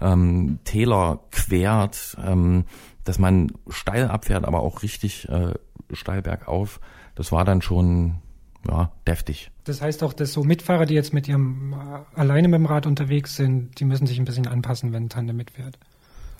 ähm, 0.00 0.58
Täler 0.64 1.20
quert, 1.30 2.16
ähm, 2.24 2.64
dass 3.04 3.18
man 3.18 3.52
steil 3.68 4.08
abfährt, 4.08 4.44
aber 4.44 4.60
auch 4.60 4.82
richtig 4.82 5.28
äh, 5.28 5.54
steil 5.92 6.22
bergauf. 6.22 6.80
Das 7.14 7.32
war 7.32 7.44
dann 7.44 7.62
schon 7.62 8.16
ja, 8.68 8.92
deftig. 9.06 9.50
Das 9.64 9.80
heißt 9.80 10.02
auch, 10.02 10.12
dass 10.12 10.32
so 10.32 10.42
Mitfahrer, 10.44 10.86
die 10.86 10.94
jetzt 10.94 11.12
mit 11.12 11.28
ihrem 11.28 11.72
äh, 11.72 12.18
alleine 12.18 12.48
mit 12.48 12.58
dem 12.58 12.66
Rad 12.66 12.86
unterwegs 12.86 13.36
sind, 13.36 13.78
die 13.80 13.84
müssen 13.84 14.06
sich 14.06 14.18
ein 14.18 14.24
bisschen 14.24 14.46
anpassen, 14.46 14.92
wenn 14.92 15.08
Tandem 15.08 15.36
mitfährt. 15.36 15.78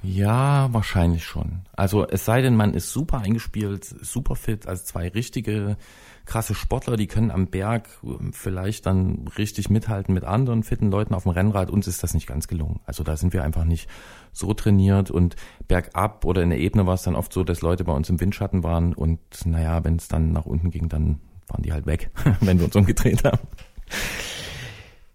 Ja, 0.03 0.73
wahrscheinlich 0.73 1.25
schon. 1.25 1.63
Also 1.73 2.07
es 2.07 2.25
sei 2.25 2.43
denn, 2.43 2.57
man 2.57 2.75
ist 2.75 2.93
super 2.93 3.19
eingespielt, 3.19 3.85
super 3.85 4.37
fit, 4.37 4.67
also 4.67 4.85
zwei 4.85 5.09
richtige 5.09 5.77
krasse 6.27 6.55
Sportler, 6.55 6.97
die 6.97 7.07
können 7.07 7.31
am 7.31 7.47
Berg 7.47 7.89
ähm, 8.05 8.33
vielleicht 8.33 8.85
dann 8.85 9.29
richtig 9.39 9.71
mithalten 9.71 10.13
mit 10.13 10.25
anderen 10.25 10.65
fitten 10.65 10.91
Leuten 10.91 11.15
auf 11.15 11.23
dem 11.23 11.31
Rennrad. 11.31 11.71
Uns 11.71 11.87
ist 11.87 12.03
das 12.03 12.15
nicht 12.15 12.27
ganz 12.27 12.49
gelungen. 12.49 12.81
Also 12.85 13.05
da 13.05 13.17
sind 13.17 13.33
wir 13.33 13.45
einfach 13.45 13.65
nicht 13.65 13.89
so 14.33 14.53
trainiert 14.53 15.11
und 15.11 15.37
bergab 15.69 16.25
oder 16.25 16.43
in 16.43 16.51
der 16.51 16.59
Ebene 16.59 16.87
war 16.87 16.95
es 16.95 17.03
dann 17.03 17.15
oft 17.15 17.33
so, 17.33 17.45
dass 17.45 17.63
Leute 17.63 17.85
bei 17.85 17.93
uns 17.93 18.11
im 18.11 18.21
Windschatten 18.21 18.63
waren 18.65 18.93
und 18.93 19.21
naja, 19.45 19.83
wenn 19.85 19.97
es 19.97 20.09
dann 20.09 20.33
nach 20.33 20.47
unten 20.47 20.71
ging, 20.71 20.89
dann 20.89 21.21
waren 21.49 21.63
die 21.63 21.73
halt 21.73 21.87
weg, 21.87 22.11
wenn 22.41 22.59
wir 22.59 22.67
uns 22.67 22.77
umgedreht 22.77 23.25
haben. 23.25 23.39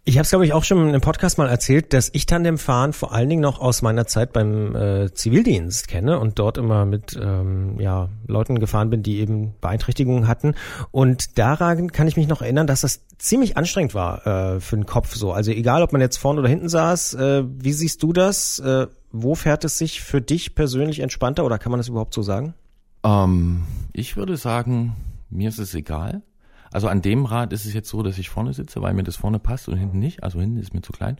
Ich 0.03 0.17
habe 0.17 0.23
es, 0.23 0.29
glaube 0.29 0.45
ich, 0.45 0.53
auch 0.53 0.63
schon 0.63 0.95
im 0.95 1.01
Podcast 1.01 1.37
mal 1.37 1.47
erzählt, 1.47 1.93
dass 1.93 2.09
ich 2.13 2.25
Tandemfahren 2.25 2.91
vor 2.91 3.13
allen 3.13 3.29
Dingen 3.29 3.41
noch 3.41 3.61
aus 3.61 3.83
meiner 3.83 4.07
Zeit 4.07 4.33
beim 4.33 4.75
äh, 4.75 5.13
Zivildienst 5.13 5.87
kenne 5.87 6.19
und 6.19 6.39
dort 6.39 6.57
immer 6.57 6.85
mit 6.85 7.19
ähm, 7.21 7.79
ja, 7.79 8.09
Leuten 8.25 8.59
gefahren 8.59 8.89
bin, 8.89 9.03
die 9.03 9.19
eben 9.19 9.53
Beeinträchtigungen 9.61 10.27
hatten. 10.27 10.55
Und 10.89 11.37
daran 11.37 11.91
kann 11.91 12.07
ich 12.07 12.17
mich 12.17 12.27
noch 12.27 12.41
erinnern, 12.41 12.65
dass 12.65 12.81
das 12.81 13.01
ziemlich 13.19 13.57
anstrengend 13.57 13.93
war 13.93 14.25
äh, 14.25 14.59
für 14.59 14.75
den 14.75 14.87
Kopf 14.87 15.13
so. 15.13 15.33
Also 15.33 15.51
egal, 15.51 15.83
ob 15.83 15.91
man 15.91 16.01
jetzt 16.01 16.17
vorne 16.17 16.39
oder 16.39 16.49
hinten 16.49 16.69
saß, 16.69 17.13
äh, 17.13 17.43
wie 17.45 17.73
siehst 17.73 18.01
du 18.01 18.11
das? 18.11 18.57
Äh, 18.57 18.87
wo 19.11 19.35
fährt 19.35 19.63
es 19.65 19.77
sich 19.77 20.01
für 20.01 20.19
dich 20.19 20.55
persönlich 20.55 21.01
entspannter 21.01 21.45
oder 21.45 21.59
kann 21.59 21.71
man 21.71 21.79
das 21.79 21.89
überhaupt 21.89 22.15
so 22.15 22.23
sagen? 22.23 22.55
Ähm, 23.03 23.65
ich 23.93 24.17
würde 24.17 24.35
sagen, 24.37 24.95
mir 25.29 25.49
ist 25.49 25.59
es 25.59 25.75
egal. 25.75 26.23
Also 26.71 26.87
an 26.87 27.01
dem 27.01 27.25
Rad 27.25 27.53
ist 27.53 27.65
es 27.65 27.73
jetzt 27.73 27.89
so, 27.89 28.03
dass 28.03 28.17
ich 28.17 28.29
vorne 28.29 28.53
sitze, 28.53 28.81
weil 28.81 28.93
mir 28.93 29.03
das 29.03 29.15
vorne 29.15 29.39
passt 29.39 29.67
und 29.67 29.77
hinten 29.77 29.99
nicht. 29.99 30.23
Also 30.23 30.39
hinten 30.39 30.57
ist 30.57 30.73
mir 30.73 30.81
zu 30.81 30.93
klein. 30.93 31.17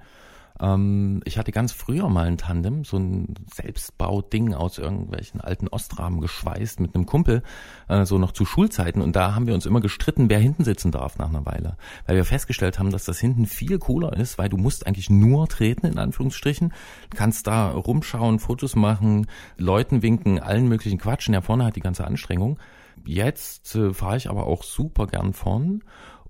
Ähm, 0.59 1.21
ich 1.25 1.37
hatte 1.37 1.51
ganz 1.51 1.71
früher 1.71 2.09
mal 2.09 2.27
ein 2.27 2.37
Tandem, 2.37 2.83
so 2.83 2.97
ein 2.97 3.33
Selbstbauding 3.53 4.53
aus 4.53 4.77
irgendwelchen 4.77 5.41
alten 5.41 5.67
Ostrahmen 5.67 6.21
geschweißt 6.21 6.79
mit 6.79 6.95
einem 6.95 7.05
Kumpel, 7.05 7.41
äh, 7.87 8.05
so 8.05 8.17
noch 8.17 8.31
zu 8.31 8.45
Schulzeiten. 8.45 9.01
Und 9.01 9.15
da 9.15 9.33
haben 9.33 9.47
wir 9.47 9.53
uns 9.53 9.65
immer 9.65 9.81
gestritten, 9.81 10.29
wer 10.29 10.39
hinten 10.39 10.63
sitzen 10.63 10.91
darf 10.91 11.17
nach 11.17 11.29
einer 11.29 11.45
Weile. 11.45 11.77
Weil 12.05 12.15
wir 12.15 12.25
festgestellt 12.25 12.79
haben, 12.79 12.91
dass 12.91 13.05
das 13.05 13.19
hinten 13.19 13.45
viel 13.45 13.79
cooler 13.79 14.13
ist, 14.13 14.37
weil 14.37 14.49
du 14.49 14.57
musst 14.57 14.87
eigentlich 14.87 15.09
nur 15.09 15.47
treten, 15.47 15.87
in 15.87 15.97
Anführungsstrichen. 15.97 16.73
kannst 17.15 17.47
da 17.47 17.71
rumschauen, 17.71 18.39
Fotos 18.39 18.75
machen, 18.75 19.27
Leuten 19.57 20.01
winken, 20.01 20.39
allen 20.39 20.67
möglichen 20.67 20.99
Quatschen. 20.99 21.33
Ja, 21.33 21.41
vorne 21.41 21.65
hat 21.65 21.75
die 21.75 21.81
ganze 21.81 22.05
Anstrengung. 22.05 22.59
Jetzt 23.05 23.75
äh, 23.75 23.93
fahre 23.93 24.17
ich 24.17 24.29
aber 24.29 24.47
auch 24.47 24.63
super 24.63 25.07
gern 25.07 25.33
vorn. 25.33 25.83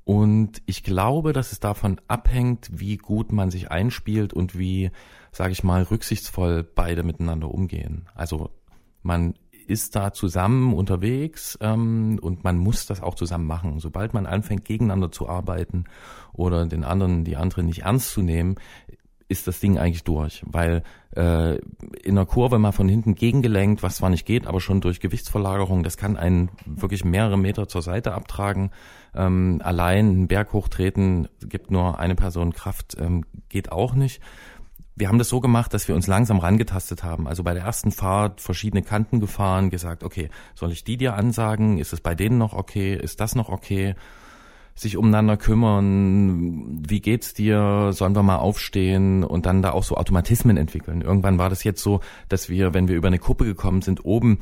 Und 0.04 0.62
ich 0.66 0.84
glaube, 0.84 1.32
dass 1.32 1.52
es 1.52 1.60
davon 1.60 2.02
abhängt, 2.08 2.70
wie 2.72 2.98
gut 2.98 3.32
man 3.32 3.52
sich 3.52 3.72
einspielt 3.72 4.34
und 4.34 4.58
wie, 4.58 4.92
sage 5.32 5.52
ich 5.52 5.64
mal, 5.64 5.84
rücksichtsvoll 5.84 6.64
beide 6.64 7.04
miteinander 7.04 7.52
umgehen. 7.52 8.08
Also 8.16 8.50
man 9.04 9.36
ist 9.68 9.96
da 9.96 10.12
zusammen 10.12 10.74
unterwegs 10.74 11.58
ähm, 11.62 12.20
und 12.22 12.44
man 12.44 12.58
muss 12.58 12.86
das 12.88 13.02
auch 13.02 13.16
zusammen 13.16 13.46
machen. 13.46 13.80
Sobald 13.80 14.14
man 14.14 14.26
anfängt, 14.26 14.66
gegeneinander 14.66 15.12
zu 15.12 15.30
arbeiten 15.30 15.86
oder 16.34 16.66
den 16.66 16.84
anderen, 16.84 17.24
die 17.24 17.38
anderen 17.38 17.68
nicht 17.68 17.84
ernst 17.84 18.12
zu 18.12 18.22
nehmen, 18.22 18.56
ist 19.32 19.48
das 19.48 19.62
Ding 19.62 19.78
eigentlich 19.78 20.04
durch, 20.04 20.44
weil 20.46 20.84
äh, 21.16 21.56
in 22.04 22.16
der 22.16 22.26
Kurve 22.26 22.60
mal 22.60 22.74
von 22.74 22.90
hinten 22.90 23.16
gegengelenkt, 23.16 23.82
was 23.82 23.96
zwar 23.96 24.10
nicht 24.10 24.26
geht, 24.26 24.46
aber 24.46 24.60
schon 24.60 24.82
durch 24.82 25.00
Gewichtsverlagerung, 25.00 25.84
das 25.84 25.96
kann 25.96 26.18
einen 26.18 26.50
wirklich 26.66 27.06
mehrere 27.06 27.38
Meter 27.38 27.68
zur 27.70 27.82
Seite 27.82 28.14
abtragen. 28.14 28.72
Ähm, 29.16 29.62
allein 29.64 30.10
einen 30.10 30.28
Berg 30.28 30.52
hochtreten 30.52 31.30
gibt 31.40 31.72
nur 31.72 31.98
eine 31.98 32.16
Person 32.16 32.54
Kraft, 32.54 32.98
ähm, 33.00 33.26
geht 33.48 33.72
auch 33.72 33.94
nicht. 33.94 34.22
Wir 34.96 35.08
haben 35.08 35.18
das 35.18 35.30
so 35.30 35.40
gemacht, 35.40 35.74
dass 35.74 35.88
wir 35.88 35.96
uns 35.96 36.08
langsam 36.08 36.38
rangetastet 36.38 37.04
haben. 37.04 37.26
Also 37.26 37.44
bei 37.44 37.54
der 37.54 37.64
ersten 37.64 37.92
Fahrt 37.92 38.42
verschiedene 38.42 38.84
Kanten 38.84 39.22
gefahren, 39.22 39.70
gesagt, 39.70 40.04
okay, 40.04 40.30
soll 40.54 40.74
ich 40.74 40.84
die 40.84 40.98
dir 40.98 41.16
ansagen? 41.16 41.78
Ist 41.78 41.94
es 41.94 42.02
bei 42.02 42.14
denen 42.14 42.38
noch 42.38 42.54
okay? 42.54 42.96
Ist 42.96 43.22
das 43.22 43.34
noch 43.34 43.48
okay? 43.48 43.96
Sich 44.82 44.98
umeinander 44.98 45.38
kümmern, 45.38 46.82
wie 46.90 47.02
geht's 47.02 47.36
dir, 47.36 47.92
sollen 47.94 48.16
wir 48.16 48.24
mal 48.24 48.38
aufstehen 48.38 49.24
und 49.24 49.46
dann 49.46 49.62
da 49.62 49.72
auch 49.72 49.84
so 49.84 49.96
Automatismen 49.96 50.58
entwickeln. 50.58 51.02
Irgendwann 51.02 51.38
war 51.38 51.52
das 51.52 51.64
jetzt 51.64 51.84
so, 51.84 52.00
dass 52.30 52.50
wir, 52.50 52.74
wenn 52.74 52.88
wir 52.88 52.96
über 52.96 53.08
eine 53.08 53.20
Kuppe 53.20 53.46
gekommen 53.46 53.84
sind, 53.84 54.04
oben 54.04 54.40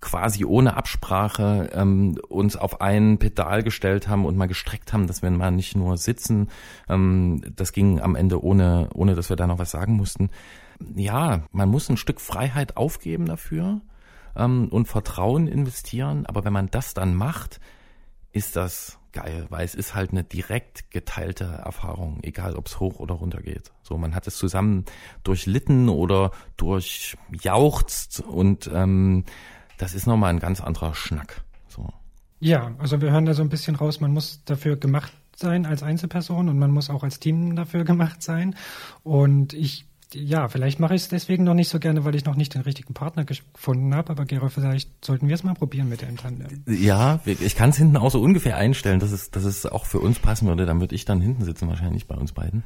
quasi 0.00 0.44
ohne 0.44 0.76
Absprache 0.76 1.70
ähm, 1.74 2.18
uns 2.28 2.54
auf 2.56 2.80
ein 2.80 3.18
Pedal 3.18 3.64
gestellt 3.64 4.06
haben 4.06 4.26
und 4.26 4.36
mal 4.36 4.46
gestreckt 4.46 4.92
haben, 4.92 5.08
dass 5.08 5.22
wir 5.22 5.30
mal 5.32 5.50
nicht 5.50 5.76
nur 5.76 5.96
sitzen. 5.96 6.48
Ähm, 6.88 7.42
das 7.56 7.72
ging 7.72 8.00
am 8.00 8.14
Ende 8.14 8.42
ohne, 8.42 8.90
ohne 8.94 9.16
dass 9.16 9.28
wir 9.28 9.36
da 9.36 9.48
noch 9.48 9.58
was 9.58 9.72
sagen 9.72 9.94
mussten. 9.94 10.30
Ja, 10.94 11.42
man 11.50 11.68
muss 11.68 11.90
ein 11.90 11.96
Stück 11.96 12.20
Freiheit 12.20 12.76
aufgeben 12.76 13.26
dafür 13.26 13.80
ähm, 14.36 14.68
und 14.68 14.86
Vertrauen 14.86 15.48
investieren, 15.48 16.26
aber 16.26 16.44
wenn 16.44 16.52
man 16.52 16.70
das 16.70 16.94
dann 16.94 17.16
macht, 17.16 17.60
ist 18.32 18.54
das 18.54 18.99
geil, 19.12 19.46
weil 19.48 19.64
es 19.64 19.74
ist 19.74 19.94
halt 19.94 20.10
eine 20.10 20.24
direkt 20.24 20.90
geteilte 20.90 21.44
Erfahrung, 21.44 22.18
egal 22.22 22.54
ob 22.54 22.66
es 22.66 22.80
hoch 22.80 23.00
oder 23.00 23.14
runter 23.14 23.42
geht. 23.42 23.72
So, 23.82 23.98
man 23.98 24.14
hat 24.14 24.26
es 24.26 24.36
zusammen 24.36 24.84
durchlitten 25.24 25.88
oder 25.88 26.30
durchjauchzt 26.56 28.20
und 28.20 28.70
ähm, 28.72 29.24
das 29.78 29.94
ist 29.94 30.06
nochmal 30.06 30.30
ein 30.30 30.40
ganz 30.40 30.60
anderer 30.60 30.94
Schnack. 30.94 31.42
So. 31.68 31.88
Ja, 32.38 32.72
also 32.78 33.00
wir 33.00 33.10
hören 33.10 33.26
da 33.26 33.34
so 33.34 33.42
ein 33.42 33.48
bisschen 33.48 33.76
raus, 33.76 34.00
man 34.00 34.12
muss 34.12 34.44
dafür 34.44 34.76
gemacht 34.76 35.12
sein 35.36 35.66
als 35.66 35.82
Einzelperson 35.82 36.48
und 36.48 36.58
man 36.58 36.70
muss 36.70 36.90
auch 36.90 37.02
als 37.02 37.18
Team 37.18 37.56
dafür 37.56 37.84
gemacht 37.84 38.22
sein. 38.22 38.54
Und 39.02 39.52
ich 39.52 39.86
ja, 40.14 40.48
vielleicht 40.48 40.80
mache 40.80 40.94
ich 40.94 41.02
es 41.02 41.08
deswegen 41.08 41.44
noch 41.44 41.54
nicht 41.54 41.68
so 41.68 41.78
gerne, 41.78 42.04
weil 42.04 42.14
ich 42.14 42.24
noch 42.24 42.36
nicht 42.36 42.54
den 42.54 42.62
richtigen 42.62 42.94
Partner 42.94 43.24
gefunden 43.24 43.94
habe. 43.94 44.10
Aber 44.10 44.24
Gero, 44.24 44.48
vielleicht 44.48 45.04
sollten 45.04 45.28
wir 45.28 45.34
es 45.34 45.44
mal 45.44 45.54
probieren 45.54 45.88
mit 45.88 46.02
dem 46.02 46.16
Tandem. 46.16 46.64
Ja, 46.66 47.20
ich 47.24 47.54
kann 47.54 47.70
es 47.70 47.76
hinten 47.76 47.96
auch 47.96 48.10
so 48.10 48.20
ungefähr 48.20 48.56
einstellen, 48.56 49.00
dass 49.00 49.12
es, 49.12 49.30
dass 49.30 49.44
es 49.44 49.66
auch 49.66 49.86
für 49.86 50.00
uns 50.00 50.18
passen 50.18 50.48
würde. 50.48 50.66
Dann 50.66 50.80
würde 50.80 50.94
ich 50.94 51.04
dann 51.04 51.20
hinten 51.20 51.44
sitzen 51.44 51.68
wahrscheinlich 51.68 52.06
bei 52.06 52.16
uns 52.16 52.32
beiden. 52.32 52.64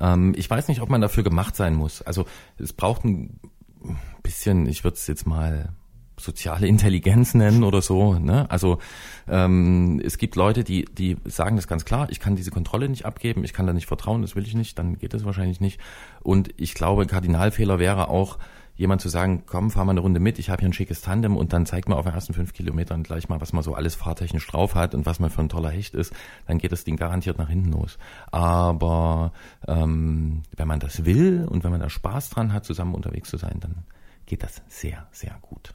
Ähm, 0.00 0.34
ich 0.36 0.48
weiß 0.48 0.68
nicht, 0.68 0.80
ob 0.80 0.90
man 0.90 1.00
dafür 1.00 1.24
gemacht 1.24 1.56
sein 1.56 1.74
muss. 1.74 2.02
Also 2.02 2.26
es 2.58 2.72
braucht 2.72 3.04
ein 3.04 3.40
bisschen, 4.22 4.66
ich 4.66 4.84
würde 4.84 4.96
es 4.96 5.06
jetzt 5.06 5.26
mal 5.26 5.74
soziale 6.24 6.66
Intelligenz 6.66 7.34
nennen 7.34 7.62
oder 7.64 7.82
so. 7.82 8.14
Ne? 8.14 8.50
Also 8.50 8.78
ähm, 9.28 10.00
es 10.04 10.18
gibt 10.18 10.36
Leute, 10.36 10.64
die, 10.64 10.86
die 10.86 11.16
sagen 11.24 11.56
das 11.56 11.68
ganz 11.68 11.84
klar, 11.84 12.08
ich 12.10 12.20
kann 12.20 12.36
diese 12.36 12.50
Kontrolle 12.50 12.88
nicht 12.88 13.06
abgeben, 13.06 13.44
ich 13.44 13.52
kann 13.52 13.66
da 13.66 13.72
nicht 13.72 13.86
vertrauen, 13.86 14.22
das 14.22 14.34
will 14.34 14.46
ich 14.46 14.54
nicht, 14.54 14.78
dann 14.78 14.98
geht 14.98 15.14
das 15.14 15.24
wahrscheinlich 15.24 15.60
nicht. 15.60 15.80
Und 16.22 16.50
ich 16.56 16.74
glaube, 16.74 17.02
ein 17.02 17.08
Kardinalfehler 17.08 17.78
wäre 17.78 18.08
auch, 18.08 18.38
jemand 18.76 19.00
zu 19.00 19.08
sagen, 19.08 19.44
komm, 19.46 19.70
fahr 19.70 19.84
mal 19.84 19.92
eine 19.92 20.00
Runde 20.00 20.20
mit, 20.20 20.38
ich 20.38 20.50
habe 20.50 20.60
hier 20.60 20.68
ein 20.68 20.72
schickes 20.72 21.00
Tandem 21.00 21.36
und 21.36 21.52
dann 21.52 21.66
zeigt 21.66 21.88
mir 21.88 21.96
auf 21.96 22.06
den 22.06 22.14
ersten 22.14 22.34
fünf 22.34 22.52
Kilometern 22.52 23.02
gleich 23.02 23.28
mal, 23.28 23.40
was 23.40 23.52
man 23.52 23.62
so 23.62 23.74
alles 23.74 23.94
fahrtechnisch 23.94 24.46
drauf 24.46 24.74
hat 24.74 24.94
und 24.94 25.06
was 25.06 25.20
man 25.20 25.30
für 25.30 25.42
ein 25.42 25.48
toller 25.48 25.70
Hecht 25.70 25.94
ist, 25.94 26.12
dann 26.46 26.58
geht 26.58 26.72
das 26.72 26.84
Ding 26.84 26.96
garantiert 26.96 27.38
nach 27.38 27.48
hinten 27.48 27.72
los. 27.72 27.98
Aber 28.32 29.32
ähm, 29.66 30.42
wenn 30.56 30.68
man 30.68 30.80
das 30.80 31.04
will 31.04 31.46
und 31.48 31.62
wenn 31.62 31.70
man 31.70 31.80
da 31.80 31.88
Spaß 31.88 32.30
dran 32.30 32.52
hat, 32.52 32.64
zusammen 32.64 32.94
unterwegs 32.94 33.30
zu 33.30 33.36
sein, 33.36 33.58
dann 33.60 33.84
geht 34.26 34.42
das 34.42 34.62
sehr, 34.68 35.06
sehr 35.12 35.36
gut. 35.40 35.74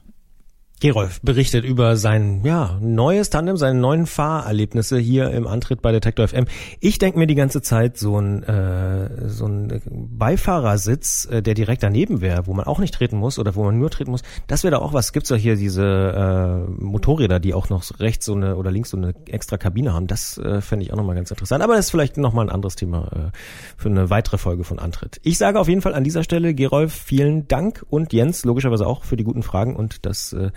Gerolf 0.80 1.20
berichtet 1.20 1.66
über 1.66 1.96
sein 1.96 2.40
ja, 2.42 2.78
neues 2.80 3.28
Tandem, 3.28 3.58
seine 3.58 3.78
neuen 3.78 4.06
Fahrerlebnisse 4.06 4.98
hier 4.98 5.30
im 5.30 5.46
Antritt 5.46 5.82
bei 5.82 5.92
Detektor 5.92 6.26
FM. 6.26 6.46
Ich 6.80 6.98
denke 6.98 7.18
mir 7.18 7.26
die 7.26 7.34
ganze 7.34 7.60
Zeit 7.60 7.98
so 7.98 8.18
ein, 8.18 8.42
äh, 8.44 9.28
so 9.28 9.44
ein 9.44 9.82
Beifahrersitz, 9.90 11.28
äh, 11.30 11.42
der 11.42 11.52
direkt 11.52 11.82
daneben 11.82 12.22
wäre, 12.22 12.46
wo 12.46 12.54
man 12.54 12.64
auch 12.64 12.78
nicht 12.78 12.94
treten 12.94 13.18
muss 13.18 13.38
oder 13.38 13.54
wo 13.56 13.64
man 13.64 13.78
nur 13.78 13.90
treten 13.90 14.10
muss. 14.10 14.22
Das 14.46 14.64
wäre 14.64 14.70
da 14.70 14.78
auch 14.78 14.94
was. 14.94 15.12
Gibt's 15.12 15.28
doch 15.28 15.36
hier 15.36 15.56
diese 15.56 15.84
äh, 15.84 16.70
Motorräder, 16.82 17.40
die 17.40 17.52
auch 17.52 17.68
noch 17.68 17.84
rechts 18.00 18.24
so 18.24 18.34
eine 18.34 18.56
oder 18.56 18.70
links 18.70 18.88
so 18.88 18.96
eine 18.96 19.12
extra 19.26 19.58
Kabine 19.58 19.92
haben. 19.92 20.06
Das 20.06 20.38
äh, 20.38 20.62
fände 20.62 20.86
ich 20.86 20.94
auch 20.94 20.96
nochmal 20.96 21.14
ganz 21.14 21.30
interessant. 21.30 21.62
Aber 21.62 21.74
das 21.74 21.86
ist 21.86 21.90
vielleicht 21.90 22.16
nochmal 22.16 22.46
ein 22.46 22.50
anderes 22.50 22.76
Thema 22.76 23.12
äh, 23.12 23.36
für 23.76 23.90
eine 23.90 24.08
weitere 24.08 24.38
Folge 24.38 24.64
von 24.64 24.78
Antritt. 24.78 25.20
Ich 25.24 25.36
sage 25.36 25.60
auf 25.60 25.68
jeden 25.68 25.82
Fall 25.82 25.92
an 25.92 26.04
dieser 26.04 26.24
Stelle, 26.24 26.54
Gerolf, 26.54 26.94
vielen 26.94 27.48
Dank 27.48 27.84
und 27.90 28.14
Jens 28.14 28.46
logischerweise 28.46 28.86
auch 28.86 29.04
für 29.04 29.18
die 29.18 29.24
guten 29.24 29.42
Fragen 29.42 29.76
und 29.76 30.06
das 30.06 30.32
äh, 30.32 30.50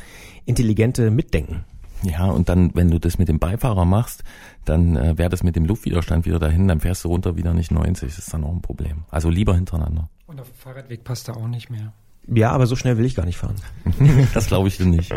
intelligente 0.46 1.12
Mitdenken. 1.12 1.66
Ja, 2.04 2.26
und 2.26 2.50
dann, 2.50 2.72
wenn 2.76 2.92
du 2.92 3.00
das 3.00 3.18
mit 3.18 3.30
dem 3.30 3.40
Beifahrer 3.40 3.86
machst, 3.86 4.24
dann 4.66 4.98
äh, 4.98 5.18
wäre 5.18 5.30
das 5.30 5.42
mit 5.44 5.56
dem 5.56 5.66
Luftwiderstand 5.66 6.26
wieder 6.26 6.40
dahin, 6.40 6.68
dann 6.68 6.82
fährst 6.82 7.04
du 7.04 7.08
runter 7.08 7.38
wieder 7.38 7.54
nicht 7.54 7.72
90. 7.72 8.10
Das 8.10 8.26
ist 8.26 8.34
dann 8.34 8.44
auch 8.44 8.52
ein 8.52 8.62
Problem. 8.62 9.06
Also 9.10 9.30
lieber 9.30 9.56
hintereinander. 9.56 10.10
Und 10.28 10.40
auf 10.42 10.50
dem 10.50 10.56
Fahrradweg 10.56 11.04
passt 11.04 11.30
er 11.30 11.38
auch 11.38 11.48
nicht 11.48 11.70
mehr. 11.70 11.94
Ja, 12.28 12.52
aber 12.52 12.68
so 12.68 12.76
schnell 12.76 12.98
will 12.98 13.06
ich 13.06 13.16
gar 13.16 13.26
nicht 13.26 13.38
fahren. 13.38 13.56
das 14.34 14.48
glaube 14.48 14.68
ich 14.68 14.78
dir 14.78 14.86
nicht. 14.86 15.12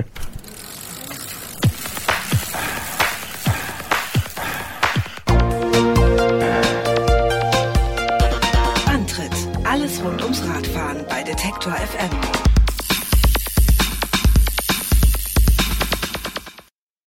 Antritt. 8.86 9.32
Alles 9.64 10.02
rund 10.04 10.22
ums 10.22 10.42
Radfahren 10.46 11.04
bei 11.08 11.22
Detektor 11.22 11.72
FM. 11.72 12.15